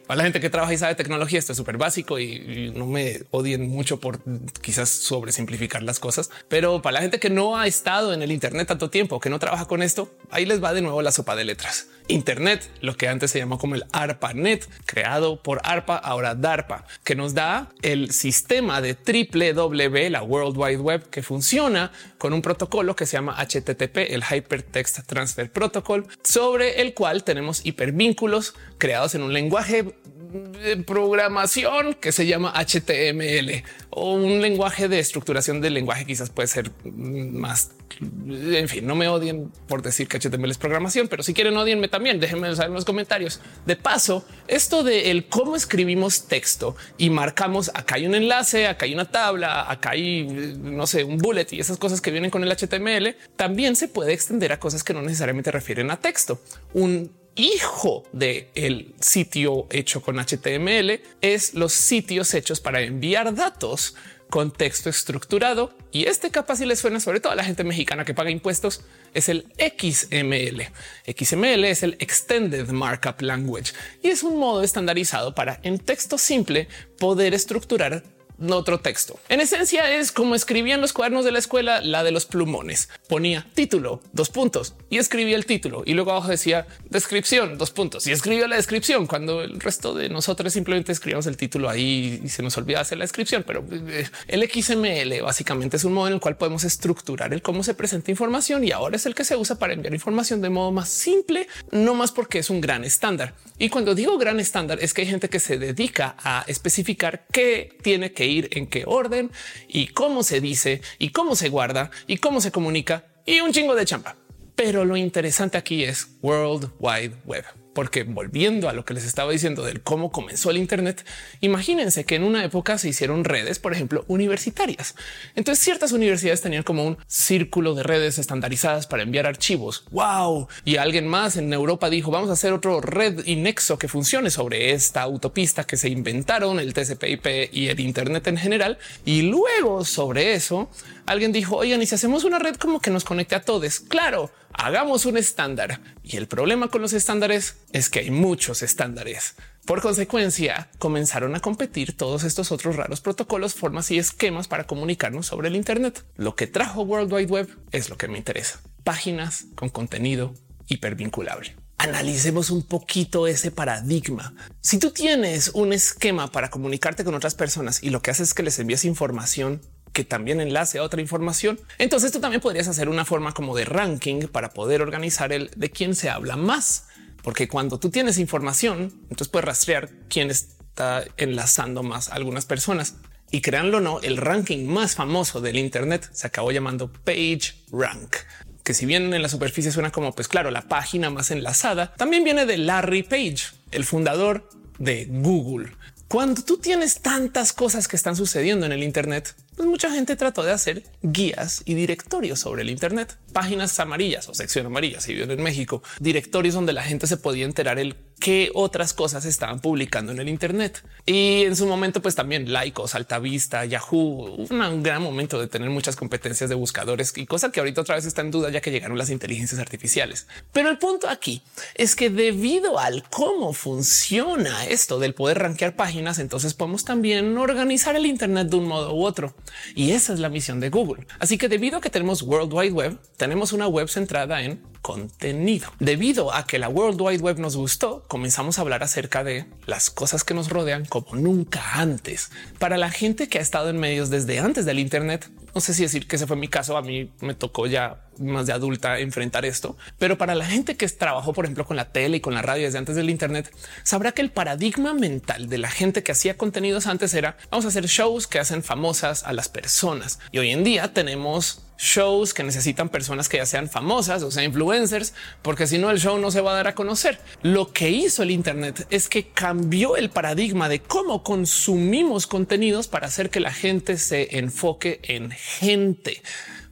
para 0.08 0.20
la 0.20 0.24
gente 0.24 0.40
que 0.40 0.50
trabaja 0.50 0.74
y 0.74 0.78
sabe 0.78 0.96
tecnología, 0.96 1.38
esto 1.38 1.52
es 1.52 1.58
súper 1.58 1.78
básico 1.78 2.18
y, 2.18 2.72
no 2.76 2.86
me 2.86 3.22
odien 3.32 3.68
mucho 3.70 4.00
por 4.00 4.20
quizás 4.62 4.90
sobresimplificar 4.90 5.84
las 5.84 6.00
cosas, 6.00 6.30
pero 6.48 6.82
para 6.82 6.96
la 6.96 7.02
gente 7.02 7.20
que 7.20 7.30
no 7.30 7.58
ha 7.58 7.68
estado 7.68 8.14
en 8.14 8.22
el 8.22 8.32
Internet 8.32 8.68
tanto 8.68 8.90
tiempo, 8.90 9.20
que 9.20 9.30
no 9.30 9.40
trabaja 9.40 9.66
con 9.66 9.82
esto, 9.82 10.12
ahí 10.32 10.46
les 10.46 10.64
va 10.64 10.74
de 10.74 10.82
nuevo 10.82 11.02
la 11.02 11.12
sopa 11.12 11.36
de 11.36 11.46
letras. 11.46 11.88
Internet, 12.08 12.70
lo 12.82 12.96
que 12.96 13.10
antes 13.10 13.32
se 13.32 13.40
llamó 13.40 13.58
como 13.58 13.76
el 13.76 13.84
ARPANET, 13.92 14.68
creado 14.86 15.42
por 15.42 15.60
ARPA, 15.64 15.98
ahora 15.98 16.36
DARPA, 16.36 16.86
que 17.04 17.16
nos 17.16 17.34
da 17.34 17.70
el 17.82 18.12
sistema 18.12 18.82
de 18.82 18.96
triple 18.96 19.54
W, 19.54 20.10
la 20.10 20.24
World 20.24 20.58
Wide 20.58 20.78
Web, 20.78 21.10
que 21.10 21.22
funciona 21.22 21.92
con 22.18 22.34
un 22.34 22.42
protocolo 22.42 22.96
que 22.96 23.06
se 23.06 23.18
llama 23.18 23.36
HTTP, 23.38 23.98
el 24.10 24.24
Hypertext 24.24 25.06
Transfer 25.06 25.52
Protocol, 25.52 26.08
sobre 26.24 26.82
el 26.82 26.94
cual 26.94 27.24
tenemos 27.24 27.66
hipervínculos 27.66 28.56
creados 28.78 29.16
en 29.16 29.24
un 29.24 29.34
lenguaje 29.34 29.97
de 30.32 30.78
programación 30.78 31.94
que 31.94 32.12
se 32.12 32.26
llama 32.26 32.54
HTML 32.54 33.64
o 33.90 34.14
un 34.14 34.42
lenguaje 34.42 34.88
de 34.88 35.00
estructuración 35.00 35.62
del 35.62 35.74
lenguaje 35.74 36.06
quizás 36.06 36.30
puede 36.30 36.48
ser 36.48 36.72
más 36.84 37.72
en 38.00 38.68
fin, 38.68 38.86
no 38.86 38.96
me 38.96 39.08
odien 39.08 39.52
por 39.68 39.82
decir 39.82 40.08
que 40.08 40.20
HTML 40.20 40.52
es 40.52 40.58
programación, 40.58 41.08
pero 41.08 41.24
si 41.24 41.34
quieren 41.34 41.56
odienme 41.58 41.88
también, 41.88 42.20
déjenme 42.20 42.54
saber 42.56 42.70
en 42.70 42.76
los 42.76 42.86
comentarios. 42.86 43.40
De 43.66 43.76
paso, 43.76 44.26
esto 44.48 44.84
de 44.84 45.26
cómo 45.30 45.56
escribimos 45.56 46.28
texto 46.28 46.76
y 46.98 47.10
marcamos 47.10 47.72
acá 47.74 47.96
hay 47.96 48.06
un 48.06 48.16
enlace, 48.16 48.68
acá 48.68 48.86
hay 48.86 48.94
una 48.94 49.10
tabla, 49.10 49.72
acá 49.72 49.92
hay 49.92 50.26
no 50.62 50.86
sé, 50.86 51.04
un 51.04 51.18
bullet 51.18 51.48
y 51.52 51.60
esas 51.60 51.78
cosas 51.78 52.02
que 52.02 52.12
vienen 52.12 52.30
con 52.30 52.44
el 52.44 52.52
HTML, 52.56 53.16
también 53.36 53.76
se 53.76 53.88
puede 53.88 54.14
extender 54.14 54.52
a 54.52 54.60
cosas 54.60 54.84
que 54.84 54.94
no 54.94 55.02
necesariamente 55.02 55.52
refieren 55.52 55.90
a 55.90 56.00
texto. 56.00 56.42
Un 56.74 57.12
hijo 57.38 58.04
de 58.12 58.50
el 58.56 58.94
sitio 59.00 59.68
hecho 59.70 60.02
con 60.02 60.18
HTML 60.18 61.00
es 61.22 61.54
los 61.54 61.72
sitios 61.72 62.34
hechos 62.34 62.60
para 62.60 62.82
enviar 62.82 63.34
datos 63.36 63.96
con 64.30 64.52
texto 64.52 64.90
estructurado 64.90 65.74
y 65.92 66.06
este 66.06 66.32
capaz 66.32 66.58
si 66.58 66.66
les 66.66 66.80
suena 66.80 67.00
sobre 67.00 67.20
todo 67.20 67.32
a 67.32 67.36
la 67.36 67.46
gente 67.46 67.64
mexicana 67.64 68.04
que 68.04 68.14
paga 68.14 68.30
impuestos 68.30 68.82
es 69.14 69.30
el 69.30 69.46
XML. 69.58 70.64
XML 71.06 71.64
es 71.66 71.84
el 71.84 71.96
Extended 72.00 72.68
Markup 72.70 73.22
Language 73.22 73.72
y 74.02 74.10
es 74.10 74.24
un 74.24 74.38
modo 74.38 74.64
estandarizado 74.64 75.34
para 75.34 75.60
en 75.64 75.80
texto 75.80 76.18
simple 76.18 76.68
poder 77.00 77.34
estructurar 77.34 78.04
otro 78.50 78.80
texto. 78.80 79.20
En 79.30 79.40
esencia 79.40 79.92
es 79.96 80.12
como 80.12 80.36
escribían 80.36 80.82
los 80.82 80.94
cuadernos 80.94 81.26
de 81.26 81.32
la 81.32 81.40
escuela, 81.40 81.82
la 81.82 82.04
de 82.04 82.12
los 82.12 82.26
plumones. 82.26 82.90
Ponía 83.08 83.48
título, 83.54 84.02
dos 84.14 84.30
puntos 84.30 84.76
y 84.90 84.98
escribía 84.98 85.36
el 85.36 85.46
título 85.46 85.84
y 85.86 85.94
luego 85.94 86.12
abajo 86.12 86.30
decía 86.30 86.68
descripción, 86.90 87.58
dos 87.58 87.72
puntos 87.72 88.08
y 88.08 88.12
escribía 88.12 88.48
la 88.48 88.56
descripción 88.56 89.08
cuando 89.08 89.42
el 89.42 89.60
resto 89.60 89.94
de 89.94 90.10
nosotros 90.10 90.54
simplemente 90.54 90.92
escribíamos 90.92 91.28
el 91.28 91.38
título 91.38 91.70
ahí 91.70 92.22
y 92.24 92.30
se 92.30 92.44
nos 92.44 92.58
olvida 92.58 92.82
hacer 92.82 92.98
la 92.98 93.04
descripción. 93.04 93.44
Pero 93.46 93.66
eh, 93.72 94.08
el 94.28 94.50
XML 94.50 95.22
básicamente 95.22 95.78
es 95.78 95.84
un 95.84 95.94
modo 95.94 96.08
en 96.08 96.14
el 96.14 96.20
cual 96.20 96.38
podemos 96.38 96.64
estructurar 96.64 97.34
el 97.34 97.42
cómo 97.42 97.64
se 97.64 97.74
presenta 97.74 98.12
información 98.12 98.64
y 98.64 98.72
ahora 98.72 98.96
es 98.96 99.06
el 99.06 99.16
que 99.16 99.24
se 99.24 99.36
usa 99.36 99.58
para 99.58 99.74
enviar 99.74 99.94
información 99.94 100.42
de 100.42 100.50
modo 100.50 100.72
más 100.72 100.90
simple, 100.90 101.48
no 101.72 101.94
más 101.96 102.12
porque 102.12 102.40
es 102.40 102.50
un 102.50 102.62
gran 102.62 102.84
estándar. 102.84 103.34
Y 103.60 103.70
cuando 103.70 103.96
digo 103.96 104.18
gran 104.18 104.40
estándar 104.40 104.80
es 104.82 104.94
que 104.94 105.02
hay 105.02 105.08
gente 105.08 105.30
que 105.30 105.40
se 105.40 105.58
dedica 105.58 106.16
a 106.20 106.44
especificar 106.48 107.26
qué 107.32 107.78
tiene 107.82 108.12
que 108.12 108.27
ir 108.28 108.50
en 108.52 108.68
qué 108.68 108.84
orden 108.86 109.32
y 109.68 109.88
cómo 109.88 110.24
se 110.24 110.42
dice 110.42 110.82
y 111.00 111.10
cómo 111.10 111.36
se 111.36 111.50
guarda 111.50 111.92
y 112.08 112.18
cómo 112.18 112.42
se 112.42 112.52
comunica 112.52 113.06
y 113.26 113.40
un 113.42 113.52
chingo 113.52 113.76
de 113.76 113.86
champa. 113.86 114.16
Pero 114.56 114.86
lo 114.86 114.98
interesante 114.98 115.58
aquí 115.58 115.84
es 115.84 116.08
World 116.22 116.72
Wide 116.80 117.16
Web 117.26 117.46
porque 117.78 118.02
volviendo 118.02 118.70
a 118.70 118.74
lo 118.74 118.86
que 118.86 118.96
les 118.96 119.06
estaba 119.06 119.32
diciendo 119.32 119.62
del 119.62 119.82
cómo 119.82 120.12
comenzó 120.12 120.50
el 120.50 120.58
Internet, 120.58 121.06
imagínense 121.42 122.06
que 122.06 122.16
en 122.16 122.24
una 122.24 122.44
época 122.44 122.80
se 122.80 122.90
hicieron 122.90 123.24
redes, 123.24 123.60
por 123.60 123.72
ejemplo, 123.72 124.04
universitarias. 124.08 124.96
Entonces 125.36 125.64
ciertas 125.64 125.92
universidades 125.92 126.42
tenían 126.42 126.64
como 126.64 126.84
un 126.84 126.98
círculo 127.06 127.76
de 127.76 127.84
redes 127.84 128.18
estandarizadas 128.18 128.88
para 128.88 129.04
enviar 129.04 129.28
archivos. 129.28 129.84
Wow. 129.92 130.48
Y 130.66 130.78
alguien 130.78 131.08
más 131.08 131.38
en 131.38 131.54
Europa 131.54 131.92
dijo 131.92 132.10
vamos 132.10 132.32
a 132.32 132.34
hacer 132.34 132.52
otro 132.52 132.82
red 132.82 133.24
y 133.28 133.36
nexo 133.36 133.78
que 133.78 133.88
funcione 133.88 134.32
sobre 134.32 134.72
esta 134.72 135.04
autopista 135.04 135.64
que 135.66 135.78
se 135.78 135.90
inventaron 135.90 136.60
el 136.60 136.74
TCP/IP 136.74 137.54
y 137.54 137.68
el 137.68 137.80
Internet 137.80 138.26
en 138.26 138.38
general. 138.38 138.80
Y 139.06 139.22
luego 139.22 139.86
sobre 139.86 140.34
eso 140.34 140.72
alguien 141.06 141.32
dijo 141.32 141.58
oigan 141.58 141.80
y 141.84 141.86
si 141.86 141.94
hacemos 141.94 142.24
una 142.24 142.40
red 142.40 142.56
como 142.56 142.80
que 142.80 142.90
nos 142.90 143.04
conecte 143.04 143.36
a 143.36 143.42
todos. 143.42 143.82
Claro, 143.82 144.32
hagamos 144.58 145.06
un 145.06 145.18
estándar. 145.18 145.80
Y 146.04 146.18
el 146.18 146.28
problema 146.28 146.70
con 146.70 146.82
los 146.82 146.94
estándares 146.94 147.58
es 147.72 147.90
que 147.90 148.00
hay 148.00 148.12
muchos 148.12 148.62
estándares. 148.62 149.36
Por 149.66 149.82
consecuencia, 149.82 150.70
comenzaron 150.80 151.36
a 151.36 151.42
competir 151.42 151.98
todos 151.98 152.24
estos 152.24 152.52
otros 152.52 152.78
raros 152.78 153.02
protocolos, 153.02 153.54
formas 153.54 153.92
y 153.92 153.98
esquemas 153.98 154.48
para 154.48 154.66
comunicarnos 154.66 155.26
sobre 155.26 155.50
el 155.50 155.58
Internet. 155.58 156.06
Lo 156.16 156.36
que 156.36 156.48
trajo 156.48 156.84
World 156.84 157.12
Wide 157.12 157.32
Web 157.32 157.50
es 157.72 157.90
lo 157.90 157.98
que 157.98 158.08
me 158.08 158.18
interesa. 158.18 158.62
Páginas 158.84 159.46
con 159.56 159.70
contenido 159.70 160.34
hipervinculable. 160.68 161.56
Analicemos 161.80 162.50
un 162.50 162.64
poquito 162.64 163.28
ese 163.28 163.52
paradigma. 163.52 164.34
Si 164.62 164.80
tú 164.80 164.92
tienes 164.92 165.52
un 165.54 165.74
esquema 165.74 166.32
para 166.32 166.50
comunicarte 166.50 167.04
con 167.04 167.14
otras 167.14 167.36
personas 167.36 167.84
y 167.84 167.90
lo 167.90 168.02
que 168.02 168.12
haces 168.12 168.30
es 168.30 168.34
que 168.34 168.44
les 168.44 168.58
envías 168.60 168.86
información 168.86 169.62
que 169.98 170.04
también 170.04 170.42
enlace 170.42 170.78
a 170.78 170.84
otra 170.84 171.02
información. 171.02 171.60
Entonces 171.80 172.12
tú 172.12 172.20
también 172.20 172.40
podrías 172.40 172.68
hacer 172.68 172.88
una 172.88 173.04
forma 173.04 173.34
como 173.34 173.56
de 173.56 173.66
ranking 173.66 174.28
para 174.28 174.52
poder 174.52 174.82
organizar 174.84 175.34
el 175.34 175.50
de 175.56 175.72
quién 175.72 175.96
se 175.96 176.10
habla 176.10 176.36
más. 176.36 176.87
Porque 177.28 177.50
cuando 177.50 177.78
tú 177.78 177.90
tienes 177.90 178.20
información, 178.20 178.84
entonces 179.02 179.28
puedes 179.28 179.44
rastrear 179.44 179.90
quién 180.08 180.30
está 180.30 181.04
enlazando 181.18 181.84
más 181.84 182.08
a 182.08 182.16
algunas 182.16 182.46
personas. 182.46 182.96
Y 183.32 183.42
créanlo 183.42 183.80
o 183.80 183.82
no, 183.82 184.00
el 184.00 184.16
ranking 184.16 184.66
más 184.66 184.96
famoso 184.96 185.42
del 185.42 185.58
Internet 185.58 186.10
se 186.14 186.26
acabó 186.26 186.54
llamando 186.54 186.90
Page 186.90 187.66
Rank 187.70 188.16
que 188.64 188.74
si 188.74 188.86
bien 188.86 189.14
en 189.14 189.22
la 189.22 189.28
superficie 189.28 189.74
suena 189.74 189.92
como 189.92 190.16
pues 190.16 190.30
claro, 190.30 190.52
la 190.52 190.70
página 190.70 191.10
más 191.10 191.30
enlazada, 191.30 191.94
también 191.96 192.24
viene 192.24 192.46
de 192.46 192.58
Larry 192.58 193.04
Page, 193.04 193.40
el 193.72 193.84
fundador 193.84 194.50
de 194.80 195.08
Google. 195.10 195.74
Cuando 196.08 196.44
tú 196.44 196.60
tienes 196.60 197.02
tantas 197.02 197.52
cosas 197.52 197.90
que 197.90 197.98
están 197.98 198.16
sucediendo 198.16 198.66
en 198.66 198.72
el 198.72 198.84
Internet, 198.84 199.36
pues 199.58 199.68
mucha 199.68 199.92
gente 199.92 200.16
trató 200.16 200.44
de 200.44 200.52
hacer 200.52 200.84
guías 201.02 201.64
y 201.66 201.74
directorios 201.74 202.40
sobre 202.40 202.62
el 202.62 202.70
Internet, 202.70 203.18
páginas 203.34 203.78
amarillas 203.80 204.30
o 204.30 204.36
sección 204.36 204.68
amarilla, 204.68 205.02
si 205.02 205.16
viven 205.16 205.32
en 205.32 205.42
México, 205.42 205.82
directorios 206.00 206.54
donde 206.54 206.74
la 206.74 206.84
gente 206.84 207.08
se 207.08 207.18
podía 207.18 207.44
enterar 207.44 207.80
el 207.80 207.96
qué 208.20 208.52
otras 208.54 208.94
cosas 208.94 209.26
estaban 209.26 209.60
publicando 209.60 210.12
en 210.12 210.20
el 210.20 210.30
Internet. 210.30 210.84
Y 211.06 211.44
en 211.44 211.56
su 211.56 211.68
momento, 211.68 212.02
pues 212.02 212.16
también 212.16 212.52
Laicos, 212.52 212.96
Altavista, 212.96 213.66
Yahoo, 213.66 214.48
un 214.50 214.84
gran 214.84 215.02
momento 215.02 215.40
de 215.40 215.48
tener 215.48 215.70
muchas 215.70 215.96
competencias 215.96 216.50
de 216.50 216.56
buscadores 216.56 217.14
y 217.16 217.26
cosa 217.26 217.52
que 217.52 217.60
ahorita 217.60 217.82
otra 217.82 217.96
vez 217.96 218.06
está 218.06 218.22
en 218.22 218.32
duda 218.32 218.50
ya 218.50 218.62
que 218.62 218.72
llegaron 218.72 218.98
las 218.98 219.10
inteligencias 219.10 219.60
artificiales. 219.60 220.28
Pero 220.52 220.70
el 220.70 220.78
punto 220.78 221.10
aquí 221.10 221.42
es 221.76 221.96
que 221.96 222.10
debido 222.10 222.80
al 222.80 223.04
cómo 223.10 223.54
funciona 223.54 224.66
esto 224.66 225.00
del 225.00 225.14
poder 225.14 225.40
rankear 225.40 225.76
páginas, 225.76 226.20
entonces 226.20 226.54
podemos 226.54 226.86
también 226.86 227.38
organizar 227.38 227.96
el 227.96 228.06
Internet 228.06 228.50
de 228.50 228.58
un 228.58 228.68
modo 228.68 228.94
u 228.94 229.06
otro. 229.06 229.36
Y 229.76 229.92
esa 229.92 230.14
es 230.14 230.20
la 230.20 230.30
misión 230.30 230.60
de 230.60 230.70
Google. 230.70 231.08
Así 231.20 231.38
que 231.38 231.50
debido 231.50 231.78
a 231.78 231.82
que 231.82 231.90
tenemos 231.90 232.22
World 232.24 232.54
Wide 232.54 232.72
Web, 232.72 232.98
tenemos 233.18 233.54
una 233.54 233.68
web 233.68 233.88
centrada 233.88 234.42
en 234.42 234.62
contenido. 234.82 235.70
Debido 235.80 236.34
a 236.34 236.46
que 236.46 236.60
la 236.60 236.70
World 236.70 237.02
Wide 237.02 237.22
Web 237.22 237.40
nos 237.40 237.58
gustó, 237.58 238.06
comenzamos 238.08 238.58
a 238.58 238.62
hablar 238.62 238.84
acerca 238.84 239.24
de 239.24 239.46
las 239.66 239.90
cosas 239.90 240.24
que 240.24 240.34
nos 240.34 240.50
rodean 240.50 240.86
como 240.86 241.16
nunca 241.16 241.74
antes. 241.74 242.32
Para 242.60 242.78
la 242.78 242.90
gente 242.90 243.28
que 243.28 243.40
ha 243.40 243.42
estado 243.42 243.70
en 243.70 243.78
medios 243.78 244.10
desde 244.10 244.40
antes 244.40 244.66
del 244.66 244.80
Internet, 244.80 245.30
no 245.54 245.62
sé 245.62 245.74
si 245.74 245.84
decir 245.84 246.08
que 246.08 246.18
ese 246.18 246.28
fue 246.28 246.36
mi 246.36 246.48
caso. 246.48 246.78
A 246.78 246.82
mí 246.82 247.12
me 247.20 247.34
tocó 247.34 247.66
ya 247.66 248.02
más 248.20 248.46
de 248.46 248.54
adulta 248.54 249.00
enfrentar 249.00 249.46
esto, 249.46 249.76
pero 249.98 250.18
para 250.18 250.36
la 250.36 250.46
gente 250.46 250.78
que 250.78 250.88
trabajó, 250.88 251.34
por 251.34 251.46
ejemplo, 251.46 251.66
con 251.66 251.78
la 251.78 251.92
tele 251.92 252.18
y 252.18 252.20
con 252.20 252.34
la 252.34 252.42
radio 252.42 252.66
desde 252.66 252.78
antes 252.78 252.96
del 252.96 253.10
Internet, 253.10 253.52
sabrá 253.84 254.12
que 254.12 254.22
el 254.22 254.32
paradigma 254.32 254.94
mental 254.94 255.50
de 255.50 255.58
la 255.58 255.70
gente 255.70 256.04
que 256.04 256.12
hacía 256.12 256.38
contenidos 256.38 256.88
antes 256.88 257.14
era 257.14 257.38
vamos 257.50 257.66
a 257.66 257.70
hacer 257.70 257.88
shows 257.88 258.28
que 258.28 258.40
hacen 258.40 258.64
famosas 258.64 259.24
a 259.24 259.34
las 259.34 259.50
personas. 259.50 260.20
Y 260.32 260.38
hoy 260.38 260.52
en 260.52 260.64
día 260.64 260.94
tenemos 260.94 261.67
shows 261.78 262.34
que 262.34 262.44
necesitan 262.44 262.90
personas 262.90 263.30
que 263.30 263.38
ya 263.38 263.46
sean 263.46 263.70
famosas, 263.70 264.24
o 264.24 264.32
sea, 264.32 264.44
influencers, 264.44 265.14
porque 265.42 265.68
si 265.68 265.78
no 265.78 265.90
el 265.92 266.00
show 266.00 266.18
no 266.18 266.32
se 266.32 266.42
va 266.42 266.52
a 266.52 266.56
dar 266.56 266.68
a 266.68 266.76
conocer. 266.76 267.20
Lo 267.42 267.72
que 267.72 267.90
hizo 267.90 268.24
el 268.24 268.32
Internet 268.32 268.88
es 268.90 269.08
que 269.08 269.30
cambió 269.30 269.96
el 269.96 270.10
paradigma 270.10 270.70
de 270.70 270.82
cómo 270.82 271.24
consumimos 271.24 272.28
contenidos 272.28 272.88
para 272.88 273.08
hacer 273.08 273.30
que 273.30 273.40
la 273.40 273.54
gente 273.54 273.98
se 273.98 274.38
enfoque 274.38 275.00
en 275.04 275.32
gente, 275.32 276.22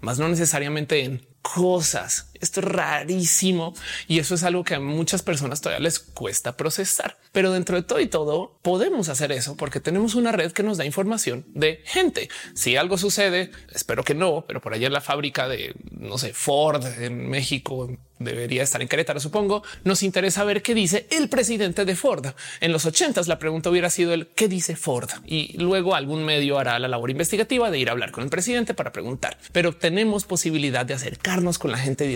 más 0.01 0.19
no 0.19 0.27
necesariamente 0.27 1.03
en 1.03 1.25
cosas. 1.41 2.31
Esto 2.46 2.60
es 2.60 2.68
rarísimo 2.68 3.74
y 4.08 4.20
eso 4.20 4.36
es 4.36 4.44
algo 4.44 4.64
que 4.64 4.75
a 4.75 4.80
muchas 4.80 5.24
personas 5.24 5.62
todavía 5.62 5.84
les 5.84 6.00
cuesta 6.00 6.56
procesar. 6.56 7.18
Pero 7.32 7.52
dentro 7.52 7.75
de 7.75 7.84
todo 7.84 8.00
y 8.00 8.08
todo 8.08 8.58
podemos 8.62 9.10
hacer 9.10 9.32
eso 9.32 9.58
porque 9.58 9.80
tenemos 9.80 10.16
una 10.16 10.32
red 10.32 10.52
que 10.52 10.64
nos 10.64 10.78
da 10.78 10.86
información 10.86 11.46
de 11.54 11.82
gente. 11.86 12.30
Si 12.54 12.78
algo 12.78 12.98
sucede, 12.98 13.52
espero 13.74 14.04
que 14.04 14.14
no, 14.14 14.46
pero 14.48 14.62
por 14.62 14.74
allá 14.74 14.88
en 14.88 14.94
la 14.94 15.02
fábrica 15.02 15.48
de 15.48 15.75
no 15.92 16.18
sé, 16.18 16.34
Ford 16.34 16.86
en 17.00 17.30
México 17.30 17.90
debería 18.20 18.64
estar 18.64 18.82
en 18.82 18.88
Querétaro, 18.88 19.20
supongo. 19.20 19.64
Nos 19.84 20.04
interesa 20.04 20.44
ver 20.44 20.62
qué 20.62 20.74
dice 20.74 21.08
el 21.12 21.30
presidente 21.30 21.86
de 21.86 21.96
Ford. 21.96 22.28
En 22.62 22.72
los 22.72 22.86
ochentas 22.86 23.28
la 23.28 23.40
pregunta 23.40 23.70
hubiera 23.70 23.90
sido 23.90 24.14
el 24.14 24.28
qué 24.28 24.48
dice 24.48 24.75
Ford 24.75 25.10
y 25.25 25.58
luego 25.58 25.96
algún 25.96 26.24
medio 26.24 26.58
hará 26.58 26.80
la 26.80 26.88
labor 26.88 27.10
investigativa 27.10 27.72
de 27.72 27.80
ir 27.80 27.90
a 27.90 27.92
hablar 27.92 28.12
con 28.12 28.24
el 28.24 28.30
presidente 28.30 28.74
para 28.74 28.92
preguntar. 28.92 29.38
Pero 29.52 29.75
tenemos 29.75 30.25
posibilidad 30.25 30.86
de 30.86 30.94
acercarnos 30.94 31.60
con 31.60 31.72
la 31.72 31.78
gente 31.78 32.08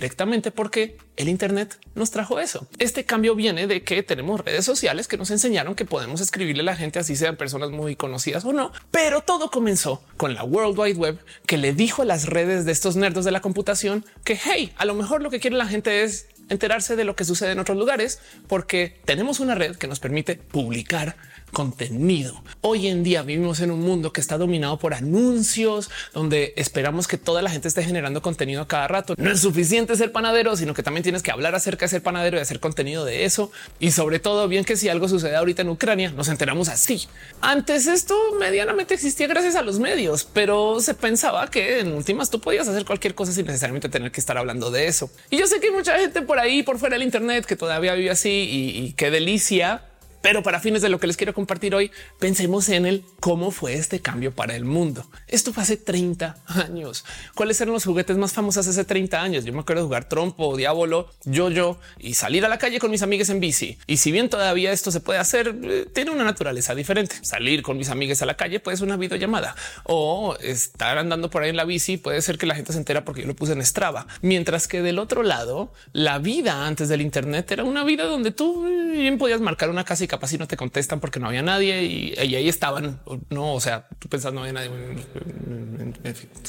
porque 0.53 0.97
el 1.15 1.29
Internet 1.29 1.79
nos 1.95 2.11
trajo 2.11 2.39
eso. 2.39 2.67
Este 2.77 3.05
cambio 3.05 3.35
viene 3.35 3.67
de 3.67 3.83
que 3.83 4.03
tenemos 4.03 4.39
redes 4.41 4.65
sociales 4.65 5.07
que 5.07 5.17
nos 5.17 5.31
enseñaron 5.31 5.75
que 5.75 5.85
podemos 5.85 6.19
escribirle 6.21 6.61
a 6.61 6.65
la 6.65 6.75
gente 6.75 6.99
así 6.99 7.15
sean 7.15 7.37
personas 7.37 7.71
muy 7.71 7.95
conocidas 7.95 8.43
o 8.45 8.53
no. 8.53 8.71
Pero 8.91 9.21
todo 9.21 9.49
comenzó 9.49 10.03
con 10.17 10.33
la 10.33 10.43
World 10.43 10.77
Wide 10.77 10.97
Web 10.97 11.19
que 11.45 11.57
le 11.57 11.73
dijo 11.73 12.01
a 12.01 12.05
las 12.05 12.25
redes 12.25 12.65
de 12.65 12.71
estos 12.71 12.95
nerdos 12.95 13.23
de 13.25 13.31
la 13.31 13.41
computación 13.41 14.05
que 14.23 14.37
hey, 14.43 14.73
a 14.77 14.85
lo 14.85 14.93
mejor 14.93 15.21
lo 15.21 15.29
que 15.29 15.39
quiere 15.39 15.55
la 15.55 15.67
gente 15.67 16.03
es 16.03 16.27
enterarse 16.49 16.95
de 16.95 17.05
lo 17.05 17.15
que 17.15 17.25
sucede 17.25 17.51
en 17.51 17.59
otros 17.59 17.77
lugares, 17.77 18.19
porque 18.47 18.99
tenemos 19.05 19.39
una 19.39 19.55
red 19.55 19.75
que 19.75 19.87
nos 19.87 19.99
permite 19.99 20.35
publicar 20.35 21.15
contenido. 21.51 22.41
Hoy 22.61 22.87
en 22.87 23.03
día 23.03 23.21
vivimos 23.21 23.59
en 23.61 23.71
un 23.71 23.81
mundo 23.81 24.13
que 24.13 24.21
está 24.21 24.37
dominado 24.37 24.77
por 24.79 24.93
anuncios, 24.93 25.89
donde 26.13 26.53
esperamos 26.55 27.07
que 27.07 27.17
toda 27.17 27.41
la 27.41 27.49
gente 27.49 27.67
esté 27.67 27.83
generando 27.83 28.21
contenido 28.21 28.61
a 28.61 28.67
cada 28.67 28.87
rato. 28.87 29.15
No 29.17 29.31
es 29.31 29.41
suficiente 29.41 29.95
ser 29.95 30.11
panadero, 30.11 30.55
sino 30.55 30.73
que 30.73 30.83
también 30.83 31.03
tienes 31.03 31.23
que 31.23 31.31
hablar 31.31 31.55
acerca 31.55 31.85
de 31.85 31.89
ser 31.89 32.03
panadero 32.03 32.37
y 32.37 32.41
hacer 32.41 32.59
contenido 32.59 33.05
de 33.05 33.25
eso. 33.25 33.51
Y 33.79 33.91
sobre 33.91 34.19
todo, 34.19 34.47
bien 34.47 34.65
que 34.65 34.75
si 34.75 34.89
algo 34.89 35.07
sucede 35.07 35.35
ahorita 35.35 35.61
en 35.61 35.69
Ucrania, 35.69 36.11
nos 36.11 36.27
enteramos 36.27 36.69
así. 36.69 37.07
Antes 37.41 37.87
esto 37.87 38.15
medianamente 38.39 38.93
existía 38.93 39.27
gracias 39.27 39.55
a 39.55 39.61
los 39.61 39.79
medios, 39.79 40.27
pero 40.31 40.79
se 40.79 40.93
pensaba 40.93 41.49
que 41.49 41.79
en 41.79 41.93
últimas 41.93 42.29
tú 42.29 42.39
podías 42.39 42.67
hacer 42.67 42.85
cualquier 42.85 43.15
cosa 43.15 43.31
sin 43.31 43.45
necesariamente 43.45 43.89
tener 43.89 44.11
que 44.11 44.19
estar 44.19 44.37
hablando 44.37 44.71
de 44.71 44.87
eso. 44.87 45.09
Y 45.29 45.37
yo 45.37 45.47
sé 45.47 45.59
que 45.59 45.67
hay 45.67 45.73
mucha 45.73 45.97
gente 45.97 46.21
por 46.21 46.39
ahí, 46.39 46.63
por 46.63 46.77
fuera 46.77 46.95
del 46.95 47.03
Internet, 47.03 47.45
que 47.45 47.55
todavía 47.55 47.93
vive 47.93 48.09
así 48.09 48.29
y, 48.29 48.83
y 48.83 48.93
qué 48.93 49.11
delicia 49.11 49.88
Pero 50.21 50.43
para 50.43 50.59
fines 50.59 50.81
de 50.81 50.89
lo 50.89 50.99
que 50.99 51.07
les 51.07 51.17
quiero 51.17 51.33
compartir 51.33 51.73
hoy, 51.73 51.91
pensemos 52.19 52.67
en 52.69 52.85
el 52.85 53.05
cómo 53.19 53.51
fue 53.51 53.75
este 53.75 54.01
cambio 54.01 54.33
para 54.33 54.55
el 54.55 54.65
mundo. 54.65 55.09
Esto 55.27 55.53
fue 55.53 55.63
hace 55.63 55.77
30 55.77 56.37
años. 56.47 57.05
¿Cuáles 57.35 57.59
eran 57.61 57.73
los 57.73 57.85
juguetes 57.85 58.17
más 58.17 58.33
famosos 58.33 58.67
hace 58.67 58.83
30 58.83 59.21
años? 59.21 59.45
Yo 59.45 59.53
me 59.53 59.59
acuerdo 59.59 59.83
de 59.83 59.87
jugar 59.87 60.09
trompo, 60.09 60.57
diablo, 60.57 61.09
yo-yo 61.23 61.79
y 61.97 62.15
salir 62.15 62.45
a 62.45 62.49
la 62.49 62.57
calle 62.57 62.79
con 62.79 62.91
mis 62.91 63.01
amigas 63.01 63.29
en 63.29 63.39
bici. 63.39 63.77
Y 63.87 63.97
si 63.97 64.11
bien 64.11 64.29
todavía 64.29 64.71
esto 64.71 64.91
se 64.91 64.99
puede 64.99 65.19
hacer, 65.19 65.55
eh, 65.63 65.87
tiene 65.93 66.11
una 66.11 66.25
naturaleza 66.25 66.75
diferente. 66.75 67.15
Salir 67.21 67.61
con 67.61 67.77
mis 67.77 67.89
amigas 67.89 68.21
a 68.21 68.25
la 68.25 68.35
calle 68.35 68.59
puede 68.59 68.75
ser 68.75 68.87
una 68.87 68.97
videollamada 68.97 69.55
o 69.83 70.35
estar 70.41 70.97
andando 70.97 71.29
por 71.29 71.43
ahí 71.43 71.49
en 71.49 71.57
la 71.57 71.65
bici. 71.65 71.97
Puede 71.97 72.21
ser 72.21 72.37
que 72.37 72.45
la 72.45 72.55
gente 72.55 72.73
se 72.73 72.79
entera 72.79 73.05
porque 73.05 73.21
yo 73.21 73.27
lo 73.27 73.35
puse 73.35 73.53
en 73.53 73.65
Strava. 73.65 74.05
Mientras 74.21 74.67
que 74.67 74.81
del 74.81 74.99
otro 74.99 75.23
lado, 75.23 75.71
la 75.93 76.19
vida 76.19 76.67
antes 76.67 76.89
del 76.89 77.01
Internet 77.01 77.49
era 77.51 77.63
una 77.63 77.85
vida 77.85 78.03
donde 78.03 78.31
tú 78.31 78.65
bien 78.91 79.17
podías 79.17 79.39
marcar 79.39 79.69
una 79.69 79.85
casa 79.85 80.03
y 80.03 80.08
capaz 80.09 80.27
si 80.27 80.37
no 80.37 80.47
te 80.47 80.57
contestan 80.57 80.99
porque 80.99 81.21
no 81.21 81.27
había 81.27 81.41
nadie 81.41 81.83
y, 81.83 82.13
ahí 82.19 82.49
estaban. 82.49 82.99
No, 83.29 83.53
o 83.53 83.61
sea, 83.61 83.87
tú 83.99 84.09
pensas 84.09 84.33
no 84.33 84.41
había 84.41 84.51
nadie. 84.51 84.69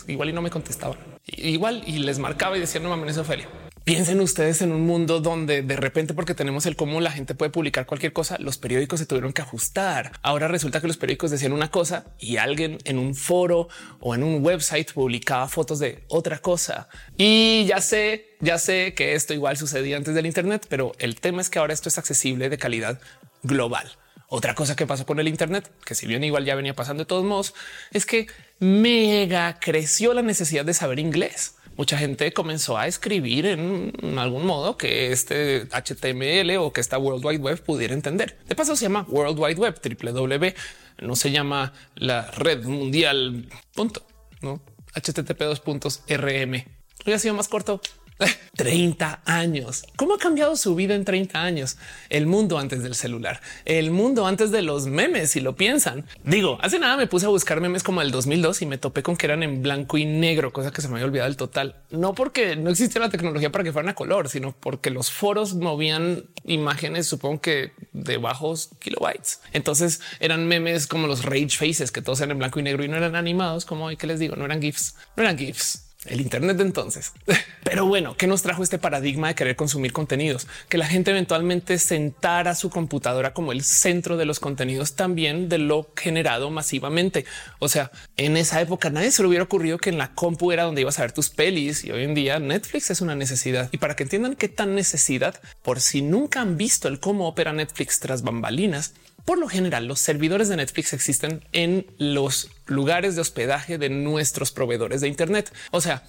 Igual 0.09 0.31
y 0.31 0.33
no 0.33 0.43
me 0.43 0.50
contestaban. 0.50 0.99
Igual 1.26 1.85
y 1.87 2.00
les 2.00 2.19
marcaba 2.19 2.57
y 2.57 2.61
decían 2.61 2.83
no 2.83 2.90
mames, 2.90 3.17
Ofelia. 3.19 3.49
Piensen 3.85 4.21
ustedes 4.21 4.61
en 4.61 4.73
un 4.73 4.83
mundo 4.83 5.21
donde 5.21 5.62
de 5.62 5.76
repente, 5.76 6.12
porque 6.12 6.35
tenemos 6.35 6.67
el 6.67 6.76
cómo 6.76 7.00
la 7.00 7.11
gente 7.11 7.35
puede 7.35 7.50
publicar 7.50 7.87
cualquier 7.87 8.12
cosa, 8.12 8.37
los 8.38 8.59
periódicos 8.59 9.00
se 9.00 9.07
tuvieron 9.07 9.33
que 9.33 9.40
ajustar. 9.40 10.12
Ahora 10.23 10.49
resulta 10.49 10.81
que 10.81 10.87
los 10.87 10.99
periódicos 10.99 11.31
decían 11.31 11.52
una 11.52 11.71
cosa 11.71 12.05
y 12.19 12.37
alguien 12.37 12.79
en 12.85 12.99
un 12.99 13.14
foro 13.14 13.69
o 14.00 14.14
en 14.14 14.23
un 14.23 14.45
website 14.45 14.93
publicaba 14.93 15.49
fotos 15.49 15.79
de 15.79 16.05
otra 16.09 16.38
cosa. 16.38 16.88
Y 17.17 17.64
ya 17.67 17.81
sé, 17.81 18.37
ya 18.40 18.59
sé 18.59 18.93
que 18.95 19.14
esto 19.14 19.33
igual 19.33 19.57
sucedía 19.57 19.97
antes 19.97 20.14
del 20.14 20.26
Internet, 20.26 20.67
pero 20.69 20.93
el 20.99 21.17
tema 21.17 21.40
es 21.40 21.49
que 21.49 21.59
ahora 21.59 21.73
esto 21.73 21.88
es 21.88 21.97
accesible 21.97 22.50
de 22.50 22.59
calidad 22.59 23.00
global. 23.42 23.90
Otra 24.28 24.54
cosa 24.54 24.76
que 24.76 24.87
pasó 24.87 25.06
con 25.06 25.18
el 25.18 25.28
Internet, 25.28 25.73
que 25.85 25.94
si 25.94 26.06
bien 26.06 26.23
igual 26.23 26.44
ya 26.44 26.54
venía 26.54 26.75
pasando 26.75 27.02
de 27.02 27.06
todos 27.06 27.25
modos, 27.25 27.54
es 27.90 28.06
que 28.06 28.28
mega 28.61 29.59
creció 29.61 30.14
la 30.14 30.23
necesidad 30.23 30.64
de 30.64 30.75
saber 30.75 31.00
inglés 31.00 31.56
mucha 31.80 31.97
gente 31.97 32.30
comenzó 32.35 32.76
a 32.76 32.87
escribir 32.87 33.47
en 33.47 34.18
algún 34.18 34.44
modo 34.44 34.76
que 34.76 35.12
este 35.12 35.66
HTML 35.70 36.59
o 36.59 36.75
que 36.75 36.82
esta 36.82 36.99
World 36.99 37.25
Wide 37.25 37.38
Web 37.38 37.62
pudiera 37.62 37.94
entender. 37.94 38.37
De 38.47 38.54
paso 38.54 38.76
se 38.76 38.82
llama 38.82 39.06
World 39.09 39.38
Wide 39.38 39.59
Web, 39.59 39.80
www, 39.82 40.54
no 40.99 41.16
se 41.16 41.30
llama 41.30 41.73
la 41.94 42.30
red 42.32 42.64
mundial, 42.66 43.49
punto, 43.75 44.06
no 44.42 44.61
http 44.92 45.40
dos 45.44 45.61
puntos 45.61 46.02
rm. 46.06 46.64
Hubiera 47.02 47.18
sido 47.18 47.32
más 47.32 47.49
corto. 47.49 47.80
30 48.57 49.23
años. 49.25 49.85
¿Cómo 49.97 50.15
ha 50.15 50.19
cambiado 50.19 50.57
su 50.57 50.75
vida 50.75 50.95
en 50.95 51.05
30 51.05 51.43
años? 51.43 51.79
El 52.09 52.27
mundo 52.27 52.59
antes 52.59 52.83
del 52.83 52.95
celular, 52.95 53.41
el 53.65 53.91
mundo 53.91 54.27
antes 54.27 54.50
de 54.50 54.62
los 54.62 54.87
memes, 54.87 55.31
si 55.31 55.41
lo 55.41 55.57
piensan. 55.57 56.07
Digo, 56.25 56.59
hace 56.61 56.79
nada 56.79 56.97
me 56.97 57.07
puse 57.07 57.27
a 57.27 57.31
buscar 57.31 57.61
memes 57.61 57.83
como 57.83 58.03
el 58.03 58.11
2002 58.11 58.62
y 58.62 58.67
me 58.67 58.79
topé 58.79 59.03
con 59.03 59.17
que 59.17 59.27
eran 59.27 59.43
en 59.43 59.62
blanco 59.62 59.99
y 59.99 60.05
negro, 60.05 60.53
cosa 60.53 60.71
que 60.71 60.83
se 60.83 60.89
me 60.89 60.95
había 60.95 61.07
olvidado 61.07 61.29
del 61.29 61.37
total. 61.37 61.77
No 61.91 62.15
porque 62.15 62.57
no 62.57 62.71
existía 62.71 63.00
la 63.00 63.11
tecnología 63.11 63.50
para 63.50 63.65
que 63.65 63.73
fueran 63.73 63.91
a 63.91 63.95
color, 63.95 64.29
sino 64.29 64.53
porque 64.53 64.91
los 64.91 65.11
foros 65.11 65.55
movían 65.55 66.25
imágenes, 66.45 67.07
supongo 67.07 67.41
que 67.41 67.73
de 67.93 68.19
bajos 68.19 68.71
kilobytes. 68.79 69.41
Entonces 69.53 70.00
eran 70.21 70.47
memes 70.47 70.87
como 70.87 71.07
los 71.07 71.25
rage 71.25 71.50
faces, 71.50 71.91
que 71.91 72.03
todos 72.03 72.21
eran 72.21 72.33
en 72.33 72.39
blanco 72.39 72.61
y 72.61 72.62
negro 72.62 72.85
y 72.85 72.89
no 72.89 72.97
eran 72.97 73.17
animados, 73.17 73.65
como 73.65 73.87
hoy 73.87 73.97
que 73.97 74.07
les 74.07 74.19
digo, 74.19 74.37
no 74.37 74.45
eran 74.45 74.61
GIFs, 74.61 74.97
no 75.17 75.23
eran 75.23 75.39
GIFs 75.39 75.89
el 76.07 76.21
Internet 76.21 76.57
de 76.57 76.62
entonces. 76.62 77.12
Pero 77.64 77.87
bueno, 77.87 78.16
¿qué 78.16 78.26
nos 78.26 78.42
trajo 78.42 78.62
este 78.62 78.78
paradigma 78.78 79.28
de 79.28 79.35
querer 79.35 79.57
consumir 79.57 79.92
contenidos? 79.92 80.47
Que 80.69 80.78
la 80.78 80.87
gente 80.87 81.11
eventualmente 81.11 81.78
sentara 81.78 82.54
su 82.54 82.71
computadora 82.71 83.35
como 83.35 83.52
el 83.52 83.62
centro 83.62 84.16
de 84.16 84.25
los 84.25 84.40
contenidos 84.40 84.97
también 84.97 85.49
de 85.49 85.59
lo 85.59 85.90
generado 85.95 86.50
masivamente. 86.50 87.26
O 87.59 87.69
sea, 87.69 87.90
en 88.16 88.37
esa 88.37 88.61
época 88.61 88.90
nadie 88.90 89.11
se 89.11 89.23
le 89.23 89.28
hubiera 89.28 89.45
ocurrido 89.45 89.78
que 89.78 89.90
en 89.90 89.99
la 89.99 90.14
compu 90.14 90.52
era 90.52 90.64
donde 90.64 90.80
ibas 90.80 90.99
a 90.99 91.02
ver 91.02 91.12
tus 91.12 91.28
pelis 91.28 91.85
y 91.85 91.92
hoy 91.92 92.04
en 92.04 92.14
día 92.14 92.38
Netflix 92.38 92.90
es 92.90 93.00
una 93.02 93.14
necesidad. 93.14 93.69
Y 93.73 93.78
para 93.78 93.95
que 93.95 94.04
entiendan 94.04 94.37
qué 94.37 94.49
tan 94.49 94.75
necesidad, 94.75 95.40
por 95.62 95.80
si 95.80 96.00
nunca 96.00 96.40
han 96.40 96.57
visto 96.57 96.88
el 96.88 96.99
cómo 96.99 97.28
opera 97.28 97.52
Netflix 97.52 98.00
tras 98.00 98.23
bambalinas, 98.23 98.95
por 99.25 99.39
lo 99.39 99.49
general, 99.49 99.87
los 99.87 100.00
servidores 100.00 100.49
de 100.49 100.57
Netflix 100.57 100.93
existen 100.93 101.45
en 101.53 101.87
los 101.99 102.50
lugares 102.67 103.15
de 103.15 103.21
hospedaje 103.21 103.79
de 103.79 103.91
nuestros 103.91 104.53
proveedores 104.53 105.00
de 105.00 105.09
Internet. 105.09 105.53
O 105.71 105.81
sea, 105.81 106.05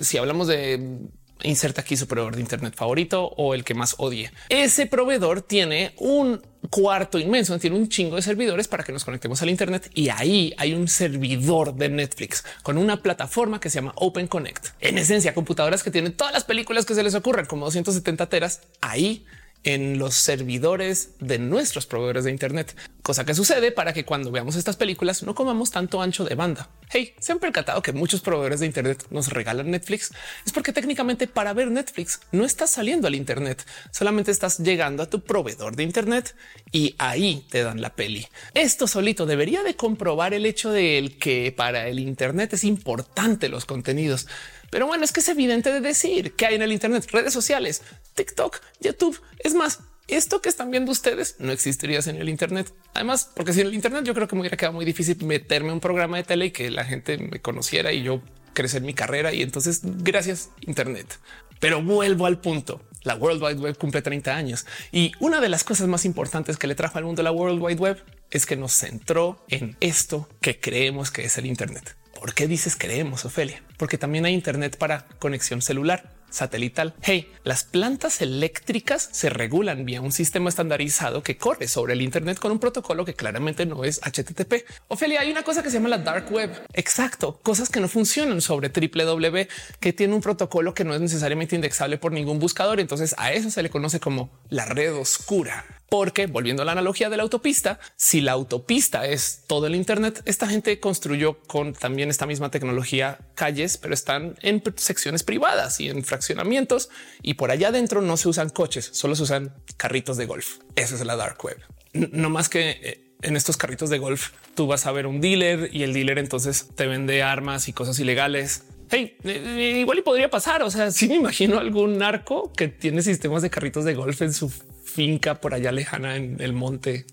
si 0.00 0.18
hablamos 0.18 0.48
de 0.48 1.08
inserta 1.42 1.80
aquí 1.80 1.96
su 1.96 2.06
proveedor 2.06 2.36
de 2.36 2.40
Internet 2.40 2.74
favorito 2.74 3.24
o 3.36 3.54
el 3.54 3.64
que 3.64 3.74
más 3.74 3.96
odie. 3.98 4.30
Ese 4.48 4.86
proveedor 4.86 5.42
tiene 5.42 5.94
un 5.98 6.40
cuarto 6.70 7.18
inmenso, 7.18 7.58
tiene 7.58 7.76
un 7.76 7.88
chingo 7.88 8.16
de 8.16 8.22
servidores 8.22 8.68
para 8.68 8.84
que 8.84 8.92
nos 8.92 9.04
conectemos 9.04 9.42
al 9.42 9.50
Internet 9.50 9.90
y 9.94 10.08
ahí 10.08 10.54
hay 10.56 10.74
un 10.74 10.88
servidor 10.88 11.74
de 11.74 11.88
Netflix 11.88 12.44
con 12.62 12.78
una 12.78 13.02
plataforma 13.02 13.60
que 13.60 13.70
se 13.70 13.76
llama 13.76 13.92
Open 13.96 14.26
Connect. 14.26 14.68
En 14.80 14.98
esencia, 14.98 15.34
computadoras 15.34 15.82
que 15.82 15.90
tienen 15.90 16.12
todas 16.12 16.32
las 16.32 16.44
películas 16.44 16.86
que 16.86 16.94
se 16.94 17.02
les 17.02 17.14
ocurran, 17.14 17.46
como 17.46 17.66
270 17.66 18.28
teras. 18.28 18.60
Ahí 18.80 19.26
en 19.64 19.98
los 19.98 20.14
servidores 20.14 21.10
de 21.20 21.38
nuestros 21.38 21.86
proveedores 21.86 22.24
de 22.24 22.30
Internet, 22.30 22.76
cosa 23.02 23.24
que 23.24 23.34
sucede 23.34 23.72
para 23.72 23.92
que 23.92 24.04
cuando 24.04 24.30
veamos 24.30 24.56
estas 24.56 24.76
películas 24.76 25.22
no 25.22 25.34
comamos 25.34 25.70
tanto 25.70 26.02
ancho 26.02 26.24
de 26.24 26.34
banda. 26.34 26.68
Hey, 26.90 27.14
se 27.20 27.32
han 27.32 27.38
percatado 27.38 27.80
que 27.82 27.92
muchos 27.92 28.20
proveedores 28.20 28.60
de 28.60 28.66
Internet 28.66 29.06
nos 29.10 29.28
regalan 29.28 29.70
Netflix. 29.70 30.12
Es 30.44 30.52
porque 30.52 30.72
técnicamente 30.72 31.26
para 31.26 31.52
ver 31.52 31.70
Netflix 31.70 32.20
no 32.32 32.44
estás 32.44 32.70
saliendo 32.70 33.06
al 33.06 33.14
Internet, 33.14 33.64
solamente 33.90 34.30
estás 34.30 34.58
llegando 34.58 35.02
a 35.02 35.10
tu 35.10 35.22
proveedor 35.22 35.76
de 35.76 35.84
Internet 35.84 36.34
y 36.70 36.94
ahí 36.98 37.46
te 37.50 37.62
dan 37.62 37.80
la 37.80 37.94
peli. 37.94 38.26
Esto 38.54 38.86
solito 38.86 39.26
debería 39.26 39.62
de 39.62 39.76
comprobar 39.76 40.34
el 40.34 40.46
hecho 40.46 40.70
de 40.70 41.16
que 41.20 41.52
para 41.56 41.88
el 41.88 41.98
Internet 41.98 42.52
es 42.54 42.64
importante 42.64 43.48
los 43.48 43.64
contenidos. 43.64 44.26
Pero 44.72 44.86
bueno, 44.86 45.04
es 45.04 45.12
que 45.12 45.20
es 45.20 45.28
evidente 45.28 45.70
de 45.70 45.82
decir 45.82 46.32
que 46.32 46.46
hay 46.46 46.54
en 46.54 46.62
el 46.62 46.72
Internet 46.72 47.06
redes 47.12 47.34
sociales, 47.34 47.82
TikTok, 48.14 48.58
YouTube. 48.80 49.20
Es 49.40 49.52
más, 49.52 49.80
esto 50.08 50.40
que 50.40 50.48
están 50.48 50.70
viendo 50.70 50.90
ustedes 50.90 51.36
no 51.38 51.52
existiría 51.52 52.00
sin 52.00 52.16
el 52.16 52.30
Internet. 52.30 52.72
Además, 52.94 53.28
porque 53.34 53.52
sin 53.52 53.66
el 53.66 53.74
Internet 53.74 54.04
yo 54.06 54.14
creo 54.14 54.26
que 54.26 54.34
me 54.34 54.40
hubiera 54.40 54.56
quedado 54.56 54.72
muy 54.72 54.86
difícil 54.86 55.22
meterme 55.26 55.74
un 55.74 55.80
programa 55.80 56.16
de 56.16 56.24
tele 56.24 56.46
y 56.46 56.50
que 56.52 56.70
la 56.70 56.86
gente 56.86 57.18
me 57.18 57.38
conociera 57.40 57.92
y 57.92 58.02
yo 58.02 58.22
crecer 58.54 58.80
mi 58.80 58.94
carrera. 58.94 59.34
Y 59.34 59.42
entonces, 59.42 59.82
gracias 59.82 60.48
Internet. 60.62 61.18
Pero 61.60 61.82
vuelvo 61.82 62.24
al 62.24 62.40
punto. 62.40 62.80
La 63.02 63.14
World 63.14 63.42
Wide 63.42 63.60
Web 63.60 63.76
cumple 63.76 64.00
30 64.00 64.34
años 64.34 64.64
y 64.90 65.12
una 65.20 65.42
de 65.42 65.50
las 65.50 65.64
cosas 65.64 65.86
más 65.86 66.06
importantes 66.06 66.56
que 66.56 66.66
le 66.66 66.74
trajo 66.74 66.96
al 66.96 67.04
mundo 67.04 67.22
la 67.22 67.30
World 67.30 67.60
Wide 67.60 67.78
Web 67.78 68.02
es 68.30 68.46
que 68.46 68.56
nos 68.56 68.72
centró 68.72 69.44
en 69.48 69.76
esto 69.80 70.30
que 70.40 70.58
creemos 70.58 71.10
que 71.10 71.24
es 71.24 71.36
el 71.36 71.44
Internet. 71.44 71.94
¿Por 72.22 72.34
qué 72.34 72.46
dices 72.46 72.76
creemos, 72.78 73.24
Ofelia? 73.24 73.64
Porque 73.76 73.98
también 73.98 74.24
hay 74.24 74.32
Internet 74.32 74.76
para 74.78 75.06
conexión 75.18 75.60
celular 75.60 76.08
satelital. 76.30 76.94
Hey, 77.02 77.28
las 77.42 77.64
plantas 77.64 78.20
eléctricas 78.22 79.08
se 79.10 79.28
regulan 79.28 79.84
vía 79.84 80.00
un 80.00 80.12
sistema 80.12 80.48
estandarizado 80.48 81.24
que 81.24 81.36
corre 81.36 81.66
sobre 81.66 81.94
el 81.94 82.00
Internet 82.00 82.38
con 82.38 82.52
un 82.52 82.60
protocolo 82.60 83.04
que 83.04 83.14
claramente 83.14 83.66
no 83.66 83.82
es 83.82 84.00
HTTP. 84.04 84.64
Ofelia, 84.86 85.22
hay 85.22 85.32
una 85.32 85.42
cosa 85.42 85.64
que 85.64 85.70
se 85.70 85.78
llama 85.78 85.88
la 85.88 85.98
dark 85.98 86.30
web. 86.30 86.62
Exacto, 86.74 87.40
cosas 87.42 87.68
que 87.68 87.80
no 87.80 87.88
funcionan 87.88 88.40
sobre 88.40 88.68
www, 88.68 89.48
que 89.80 89.92
tiene 89.92 90.14
un 90.14 90.20
protocolo 90.20 90.74
que 90.74 90.84
no 90.84 90.94
es 90.94 91.00
necesariamente 91.00 91.56
indexable 91.56 91.98
por 91.98 92.12
ningún 92.12 92.38
buscador. 92.38 92.78
Entonces 92.78 93.16
a 93.18 93.32
eso 93.32 93.50
se 93.50 93.64
le 93.64 93.68
conoce 93.68 93.98
como 93.98 94.30
la 94.48 94.64
red 94.64 94.94
oscura. 94.94 95.64
Porque 95.92 96.26
volviendo 96.26 96.62
a 96.62 96.64
la 96.64 96.72
analogía 96.72 97.10
de 97.10 97.18
la 97.18 97.22
autopista, 97.22 97.78
si 97.96 98.22
la 98.22 98.32
autopista 98.32 99.06
es 99.06 99.44
todo 99.46 99.66
el 99.66 99.74
Internet, 99.74 100.22
esta 100.24 100.46
gente 100.46 100.80
construyó 100.80 101.38
con 101.40 101.74
también 101.74 102.08
esta 102.08 102.24
misma 102.24 102.50
tecnología 102.50 103.18
calles, 103.34 103.76
pero 103.76 103.92
están 103.92 104.36
en 104.40 104.62
secciones 104.76 105.22
privadas 105.22 105.80
y 105.80 105.90
en 105.90 106.02
fraccionamientos 106.02 106.88
y 107.20 107.34
por 107.34 107.50
allá 107.50 107.68
adentro 107.68 108.00
no 108.00 108.16
se 108.16 108.30
usan 108.30 108.48
coches, 108.48 108.88
solo 108.94 109.14
se 109.14 109.24
usan 109.24 109.54
carritos 109.76 110.16
de 110.16 110.24
golf. 110.24 110.60
Esa 110.76 110.94
es 110.94 111.04
la 111.04 111.14
dark 111.14 111.44
web. 111.44 111.58
No 111.92 112.30
más 112.30 112.48
que 112.48 112.70
eh, 112.70 113.12
en 113.20 113.36
estos 113.36 113.58
carritos 113.58 113.90
de 113.90 113.98
golf 113.98 114.30
tú 114.54 114.66
vas 114.66 114.86
a 114.86 114.92
ver 114.92 115.06
un 115.06 115.20
dealer 115.20 115.68
y 115.74 115.82
el 115.82 115.92
dealer 115.92 116.18
entonces 116.18 116.68
te 116.74 116.86
vende 116.86 117.22
armas 117.22 117.68
y 117.68 117.74
cosas 117.74 117.98
ilegales. 117.98 118.62
Hey, 118.88 119.18
eh, 119.24 119.42
eh, 119.44 119.80
igual 119.80 119.98
y 119.98 120.02
podría 120.02 120.30
pasar. 120.30 120.62
O 120.62 120.70
sea, 120.70 120.90
si 120.90 121.06
me 121.06 121.16
imagino 121.16 121.58
algún 121.58 121.98
narco 121.98 122.50
que 122.50 122.68
tiene 122.68 123.02
sistemas 123.02 123.42
de 123.42 123.50
carritos 123.50 123.84
de 123.84 123.92
golf 123.92 124.22
en 124.22 124.32
su 124.32 124.50
finca 124.92 125.40
por 125.40 125.54
allá 125.54 125.72
lejana 125.72 126.16
en 126.16 126.40
el 126.40 126.52
monte. 126.52 127.06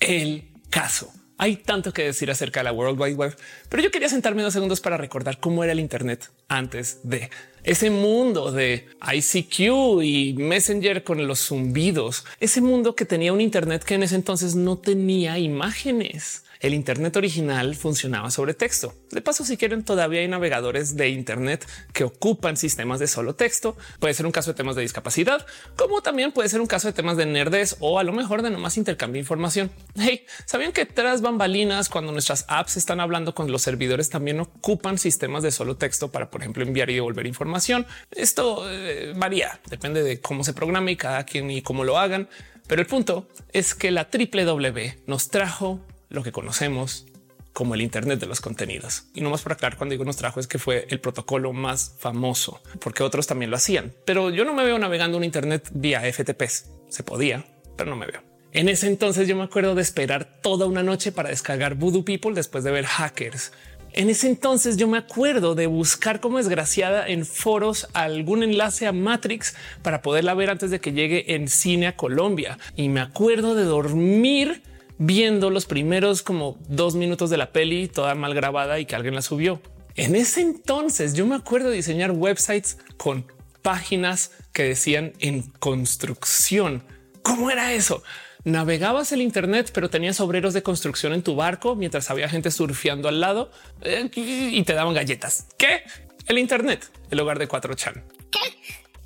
El 0.00 0.48
caso. 0.70 1.12
Hay 1.38 1.56
tanto 1.56 1.92
que 1.94 2.02
decir 2.02 2.30
acerca 2.30 2.60
de 2.60 2.64
la 2.64 2.72
World 2.72 3.00
Wide 3.00 3.14
Web, 3.14 3.36
pero 3.70 3.82
yo 3.82 3.90
quería 3.90 4.10
sentarme 4.10 4.42
dos 4.42 4.52
segundos 4.52 4.82
para 4.82 4.98
recordar 4.98 5.40
cómo 5.40 5.64
era 5.64 5.72
el 5.72 5.80
Internet 5.80 6.30
antes 6.48 7.00
de 7.02 7.30
ese 7.64 7.88
mundo 7.88 8.52
de 8.52 8.86
ICQ 9.00 10.02
y 10.02 10.34
Messenger 10.34 11.02
con 11.02 11.26
los 11.26 11.46
zumbidos, 11.46 12.26
ese 12.40 12.60
mundo 12.60 12.94
que 12.94 13.06
tenía 13.06 13.32
un 13.32 13.40
Internet 13.40 13.84
que 13.84 13.94
en 13.94 14.02
ese 14.02 14.16
entonces 14.16 14.54
no 14.54 14.76
tenía 14.76 15.38
imágenes 15.38 16.44
el 16.60 16.74
Internet 16.74 17.16
original 17.16 17.74
funcionaba 17.74 18.30
sobre 18.30 18.54
texto. 18.54 18.94
De 19.10 19.22
paso, 19.22 19.44
si 19.44 19.56
quieren, 19.56 19.82
todavía 19.82 20.20
hay 20.20 20.28
navegadores 20.28 20.94
de 20.94 21.08
Internet 21.08 21.66
que 21.92 22.04
ocupan 22.04 22.56
sistemas 22.56 23.00
de 23.00 23.06
solo 23.06 23.34
texto. 23.34 23.76
Puede 23.98 24.14
ser 24.14 24.26
un 24.26 24.32
caso 24.32 24.52
de 24.52 24.56
temas 24.56 24.76
de 24.76 24.82
discapacidad, 24.82 25.46
como 25.76 26.02
también 26.02 26.32
puede 26.32 26.50
ser 26.50 26.60
un 26.60 26.66
caso 26.66 26.88
de 26.88 26.92
temas 26.92 27.16
de 27.16 27.24
nerdes 27.24 27.76
o 27.80 27.98
a 27.98 28.04
lo 28.04 28.12
mejor 28.12 28.42
de 28.42 28.50
nomás 28.50 28.76
intercambio 28.76 29.14
de 29.14 29.20
información. 29.20 29.70
Hey, 29.96 30.26
¿sabían 30.44 30.72
que 30.72 30.84
tras 30.84 31.22
bambalinas, 31.22 31.88
cuando 31.88 32.12
nuestras 32.12 32.44
apps 32.48 32.76
están 32.76 33.00
hablando 33.00 33.34
con 33.34 33.50
los 33.50 33.62
servidores, 33.62 34.10
también 34.10 34.40
ocupan 34.40 34.98
sistemas 34.98 35.42
de 35.42 35.50
solo 35.50 35.76
texto 35.76 36.12
para, 36.12 36.30
por 36.30 36.42
ejemplo, 36.42 36.62
enviar 36.62 36.90
y 36.90 36.94
devolver 36.94 37.26
información? 37.26 37.86
Esto 38.10 38.70
eh, 38.70 39.14
varía, 39.16 39.60
depende 39.70 40.02
de 40.02 40.20
cómo 40.20 40.44
se 40.44 40.52
programa 40.52 40.90
y 40.90 40.96
cada 40.96 41.24
quien 41.24 41.50
y 41.50 41.62
cómo 41.62 41.84
lo 41.84 41.98
hagan. 41.98 42.28
Pero 42.66 42.82
el 42.82 42.86
punto 42.86 43.26
es 43.52 43.74
que 43.74 43.90
la 43.90 44.10
triple 44.10 44.44
W 44.44 44.98
nos 45.06 45.28
trajo 45.28 45.80
lo 46.10 46.22
que 46.22 46.32
conocemos 46.32 47.06
como 47.52 47.74
el 47.74 47.80
Internet 47.80 48.20
de 48.20 48.26
los 48.26 48.40
contenidos. 48.40 49.04
Y 49.14 49.22
no 49.22 49.30
más 49.30 49.42
para 49.42 49.54
aclarar 49.54 49.76
cuando 49.76 49.92
digo 49.92 50.04
nos 50.04 50.16
trajo 50.16 50.40
es 50.40 50.46
que 50.46 50.58
fue 50.58 50.86
el 50.90 51.00
protocolo 51.00 51.52
más 51.52 51.96
famoso, 51.98 52.60
porque 52.80 53.02
otros 53.02 53.26
también 53.26 53.50
lo 53.50 53.56
hacían. 53.56 53.92
Pero 54.04 54.30
yo 54.30 54.44
no 54.44 54.54
me 54.54 54.64
veo 54.64 54.78
navegando 54.78 55.16
un 55.16 55.24
Internet 55.24 55.68
vía 55.72 56.00
FTPs. 56.00 56.66
Se 56.88 57.02
podía, 57.02 57.44
pero 57.76 57.90
no 57.90 57.96
me 57.96 58.06
veo. 58.06 58.22
En 58.52 58.68
ese 58.68 58.88
entonces 58.88 59.28
yo 59.28 59.36
me 59.36 59.44
acuerdo 59.44 59.74
de 59.74 59.82
esperar 59.82 60.40
toda 60.42 60.66
una 60.66 60.82
noche 60.82 61.12
para 61.12 61.28
descargar 61.28 61.76
Voodoo 61.76 62.04
People 62.04 62.34
después 62.34 62.64
de 62.64 62.72
ver 62.72 62.84
hackers. 62.84 63.52
En 63.92 64.08
ese 64.08 64.28
entonces 64.28 64.76
yo 64.76 64.86
me 64.86 64.98
acuerdo 64.98 65.54
de 65.54 65.66
buscar 65.66 66.20
como 66.20 66.38
desgraciada 66.38 67.08
en 67.08 67.26
foros 67.26 67.88
algún 67.92 68.42
enlace 68.42 68.86
a 68.86 68.92
Matrix 68.92 69.54
para 69.82 70.00
poderla 70.00 70.34
ver 70.34 70.50
antes 70.50 70.70
de 70.70 70.80
que 70.80 70.92
llegue 70.92 71.34
en 71.34 71.48
cine 71.48 71.88
a 71.88 71.96
Colombia. 71.96 72.58
Y 72.76 72.88
me 72.88 73.00
acuerdo 73.00 73.54
de 73.54 73.64
dormir 73.64 74.62
viendo 75.00 75.48
los 75.48 75.64
primeros 75.64 76.22
como 76.22 76.58
dos 76.68 76.94
minutos 76.94 77.30
de 77.30 77.38
la 77.38 77.52
peli 77.52 77.88
toda 77.88 78.14
mal 78.14 78.34
grabada 78.34 78.78
y 78.78 78.84
que 78.84 78.94
alguien 78.94 79.14
la 79.14 79.22
subió. 79.22 79.60
En 79.96 80.14
ese 80.14 80.42
entonces 80.42 81.14
yo 81.14 81.26
me 81.26 81.34
acuerdo 81.34 81.70
diseñar 81.70 82.12
websites 82.12 82.76
con 82.98 83.26
páginas 83.62 84.30
que 84.52 84.62
decían 84.64 85.14
en 85.18 85.42
construcción. 85.58 86.84
¿Cómo 87.22 87.50
era 87.50 87.72
eso? 87.72 88.02
Navegabas 88.44 89.10
el 89.12 89.22
Internet, 89.22 89.70
pero 89.72 89.88
tenías 89.88 90.20
obreros 90.20 90.52
de 90.52 90.62
construcción 90.62 91.14
en 91.14 91.22
tu 91.22 91.34
barco 91.34 91.74
mientras 91.76 92.10
había 92.10 92.28
gente 92.28 92.50
surfeando 92.50 93.08
al 93.08 93.20
lado 93.20 93.50
eh, 93.80 94.10
y 94.14 94.62
te 94.64 94.74
daban 94.74 94.94
galletas. 94.94 95.46
¿Qué? 95.56 95.82
El 96.26 96.38
Internet, 96.38 96.90
el 97.10 97.20
hogar 97.20 97.38
de 97.38 97.48
4chan. 97.48 98.02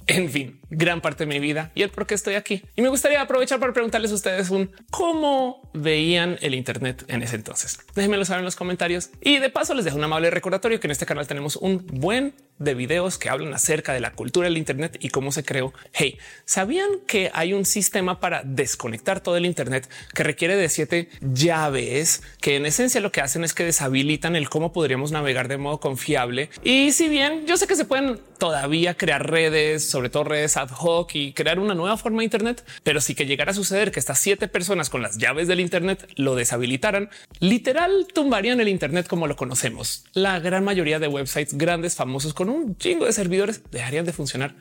En 0.06 0.28
fin, 0.28 0.60
gran 0.68 1.00
parte 1.00 1.24
de 1.24 1.32
mi 1.32 1.38
vida 1.38 1.70
y 1.74 1.82
el 1.82 1.90
por 1.90 2.06
qué 2.06 2.14
estoy 2.14 2.34
aquí. 2.34 2.62
Y 2.76 2.82
me 2.82 2.88
gustaría 2.88 3.20
aprovechar 3.20 3.58
para 3.58 3.72
preguntarles 3.72 4.10
a 4.12 4.14
ustedes 4.14 4.50
un 4.50 4.70
cómo 4.90 5.70
veían 5.72 6.36
el 6.42 6.54
Internet 6.54 7.04
en 7.08 7.22
ese 7.22 7.36
entonces. 7.36 7.78
Déjenmelo 7.94 8.24
saber 8.24 8.40
en 8.40 8.44
los 8.44 8.56
comentarios 8.56 9.10
y 9.22 9.38
de 9.38 9.50
paso 9.50 9.74
les 9.74 9.84
dejo 9.84 9.96
un 9.96 10.04
amable 10.04 10.30
recordatorio 10.30 10.78
que 10.78 10.86
en 10.86 10.90
este 10.90 11.06
canal 11.06 11.26
tenemos 11.26 11.56
un 11.56 11.86
buen 11.86 12.34
de 12.58 12.74
videos 12.74 13.18
que 13.18 13.28
hablan 13.28 13.52
acerca 13.54 13.92
de 13.92 14.00
la 14.00 14.12
cultura 14.12 14.48
del 14.48 14.56
Internet 14.56 14.96
y 15.00 15.08
cómo 15.08 15.32
se 15.32 15.44
creó. 15.44 15.72
Hey, 15.92 16.18
¿sabían 16.44 16.88
que 17.06 17.30
hay 17.34 17.52
un 17.52 17.64
sistema 17.64 18.20
para 18.20 18.42
desconectar 18.44 19.20
todo 19.20 19.36
el 19.36 19.46
Internet 19.46 19.88
que 20.14 20.22
requiere 20.22 20.56
de 20.56 20.68
siete 20.68 21.08
llaves 21.20 22.22
que 22.40 22.56
en 22.56 22.66
esencia 22.66 23.00
lo 23.00 23.12
que 23.12 23.20
hacen 23.20 23.44
es 23.44 23.54
que 23.54 23.64
deshabilitan 23.64 24.36
el 24.36 24.48
cómo 24.48 24.72
podríamos 24.72 25.12
navegar 25.12 25.48
de 25.48 25.58
modo 25.58 25.80
confiable? 25.80 26.50
Y 26.62 26.92
si 26.92 27.08
bien 27.08 27.46
yo 27.46 27.56
sé 27.56 27.66
que 27.66 27.76
se 27.76 27.84
pueden 27.84 28.20
todavía 28.38 28.94
crear 28.94 29.30
redes, 29.30 29.88
sobre 29.88 30.10
todo 30.10 30.24
redes 30.24 30.56
ad 30.56 30.70
hoc 30.70 31.14
y 31.14 31.32
crear 31.32 31.58
una 31.58 31.74
nueva 31.74 31.96
forma 31.96 32.18
de 32.18 32.24
Internet, 32.24 32.64
pero 32.82 33.00
si 33.00 33.14
que 33.14 33.26
llegara 33.26 33.52
a 33.52 33.54
suceder 33.54 33.90
que 33.90 34.00
estas 34.00 34.18
siete 34.18 34.48
personas 34.48 34.90
con 34.90 35.02
las 35.02 35.18
llaves 35.18 35.48
del 35.48 35.60
Internet 35.60 36.08
lo 36.16 36.34
deshabilitaran, 36.34 37.10
literal 37.40 38.06
tumbarían 38.12 38.60
el 38.60 38.68
Internet 38.68 39.06
como 39.06 39.26
lo 39.26 39.36
conocemos. 39.36 40.04
La 40.12 40.40
gran 40.40 40.64
mayoría 40.64 40.98
de 40.98 41.08
websites 41.08 41.56
grandes, 41.56 41.94
famosos 41.94 42.34
un 42.48 42.76
chingo 42.76 43.06
de 43.06 43.12
servidores 43.12 43.62
dejarían 43.70 44.04
de 44.04 44.12
funcionar 44.12 44.56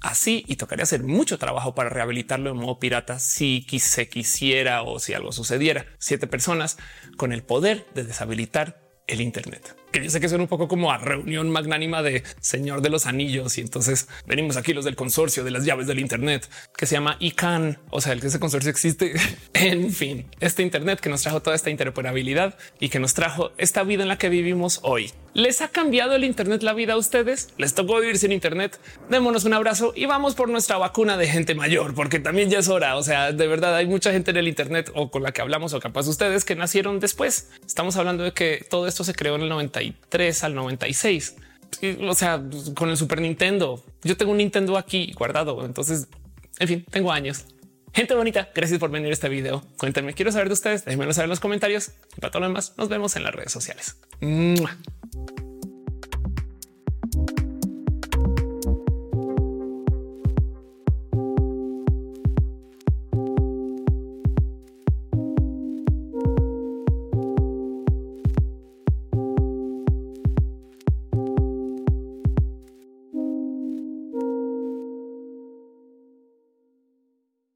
así 0.00 0.44
y 0.46 0.56
tocaría 0.56 0.84
hacer 0.84 1.02
mucho 1.02 1.38
trabajo 1.38 1.74
para 1.74 1.88
rehabilitarlo 1.88 2.50
en 2.50 2.56
modo 2.56 2.78
pirata 2.78 3.18
si 3.18 3.66
se 3.78 4.08
quisiera 4.08 4.82
o 4.82 4.98
si 4.98 5.14
algo 5.14 5.32
sucediera. 5.32 5.86
Siete 5.98 6.26
personas 6.26 6.78
con 7.16 7.32
el 7.32 7.42
poder 7.42 7.86
de 7.94 8.04
deshabilitar 8.04 8.80
el 9.06 9.20
Internet 9.20 9.78
que 9.90 10.04
yo 10.04 10.10
sé 10.10 10.20
que 10.20 10.28
suena 10.28 10.44
un 10.44 10.48
poco 10.48 10.68
como 10.68 10.92
a 10.92 10.98
reunión 10.98 11.50
magnánima 11.50 12.02
de 12.02 12.22
Señor 12.40 12.82
de 12.82 12.90
los 12.90 13.06
Anillos. 13.06 13.58
Y 13.58 13.62
entonces 13.62 14.08
venimos 14.26 14.56
aquí 14.56 14.72
los 14.72 14.84
del 14.84 14.96
consorcio 14.96 15.44
de 15.44 15.50
las 15.50 15.64
llaves 15.64 15.86
del 15.86 15.98
Internet 15.98 16.48
que 16.76 16.86
se 16.86 16.94
llama 16.94 17.16
ICANN. 17.20 17.78
O 17.90 18.00
sea, 18.00 18.12
el 18.12 18.20
que 18.20 18.28
ese 18.28 18.40
consorcio 18.40 18.70
existe. 18.70 19.14
en 19.54 19.92
fin, 19.92 20.26
este 20.40 20.62
Internet 20.62 21.00
que 21.00 21.08
nos 21.08 21.22
trajo 21.22 21.42
toda 21.42 21.56
esta 21.56 21.70
interoperabilidad 21.70 22.58
y 22.80 22.88
que 22.88 22.98
nos 22.98 23.14
trajo 23.14 23.52
esta 23.56 23.82
vida 23.82 24.02
en 24.02 24.08
la 24.08 24.18
que 24.18 24.28
vivimos 24.28 24.80
hoy. 24.82 25.12
¿Les 25.38 25.62
ha 25.62 25.68
cambiado 25.68 26.16
el 26.16 26.24
Internet 26.24 26.64
la 26.64 26.72
vida 26.72 26.94
a 26.94 26.96
ustedes? 26.96 27.50
¿Les 27.58 27.72
tocó 27.72 28.00
vivir 28.00 28.18
sin 28.18 28.32
Internet? 28.32 28.80
Démonos 29.08 29.44
un 29.44 29.54
abrazo 29.54 29.92
y 29.94 30.04
vamos 30.04 30.34
por 30.34 30.48
nuestra 30.48 30.78
vacuna 30.78 31.16
de 31.16 31.28
gente 31.28 31.54
mayor, 31.54 31.94
porque 31.94 32.18
también 32.18 32.50
ya 32.50 32.58
es 32.58 32.68
hora. 32.68 32.96
O 32.96 33.04
sea, 33.04 33.30
de 33.30 33.46
verdad 33.46 33.76
hay 33.76 33.86
mucha 33.86 34.10
gente 34.10 34.32
en 34.32 34.38
el 34.38 34.48
Internet 34.48 34.90
o 34.96 35.12
con 35.12 35.22
la 35.22 35.30
que 35.30 35.40
hablamos 35.40 35.74
o 35.74 35.78
capaz 35.78 36.08
ustedes 36.08 36.44
que 36.44 36.56
nacieron 36.56 36.98
después. 36.98 37.50
Estamos 37.64 37.94
hablando 37.94 38.24
de 38.24 38.32
que 38.32 38.66
todo 38.68 38.88
esto 38.88 39.04
se 39.04 39.14
creó 39.14 39.36
en 39.36 39.42
el 39.42 39.48
93 39.48 40.42
al 40.42 40.56
96. 40.56 41.36
O 42.00 42.14
sea, 42.14 42.42
con 42.74 42.90
el 42.90 42.96
Super 42.96 43.20
Nintendo. 43.20 43.84
Yo 44.02 44.16
tengo 44.16 44.32
un 44.32 44.38
Nintendo 44.38 44.76
aquí 44.76 45.12
guardado. 45.16 45.64
Entonces, 45.64 46.08
en 46.58 46.66
fin, 46.66 46.86
tengo 46.90 47.12
años. 47.12 47.44
Gente 47.92 48.14
bonita, 48.14 48.50
gracias 48.54 48.78
por 48.78 48.90
venir 48.90 49.10
a 49.10 49.12
este 49.12 49.28
video. 49.28 49.62
Cuéntenme, 49.78 50.14
quiero 50.14 50.32
saber 50.32 50.48
de 50.48 50.54
ustedes. 50.54 50.84
Déjenmelo 50.84 51.12
saber 51.12 51.26
en 51.26 51.30
los 51.30 51.40
comentarios. 51.40 51.92
Y 52.16 52.20
para 52.20 52.30
todo 52.30 52.40
lo 52.40 52.48
demás, 52.48 52.74
nos 52.76 52.88
vemos 52.88 53.16
en 53.16 53.24
las 53.24 53.34
redes 53.34 53.52
sociales. 53.52 53.96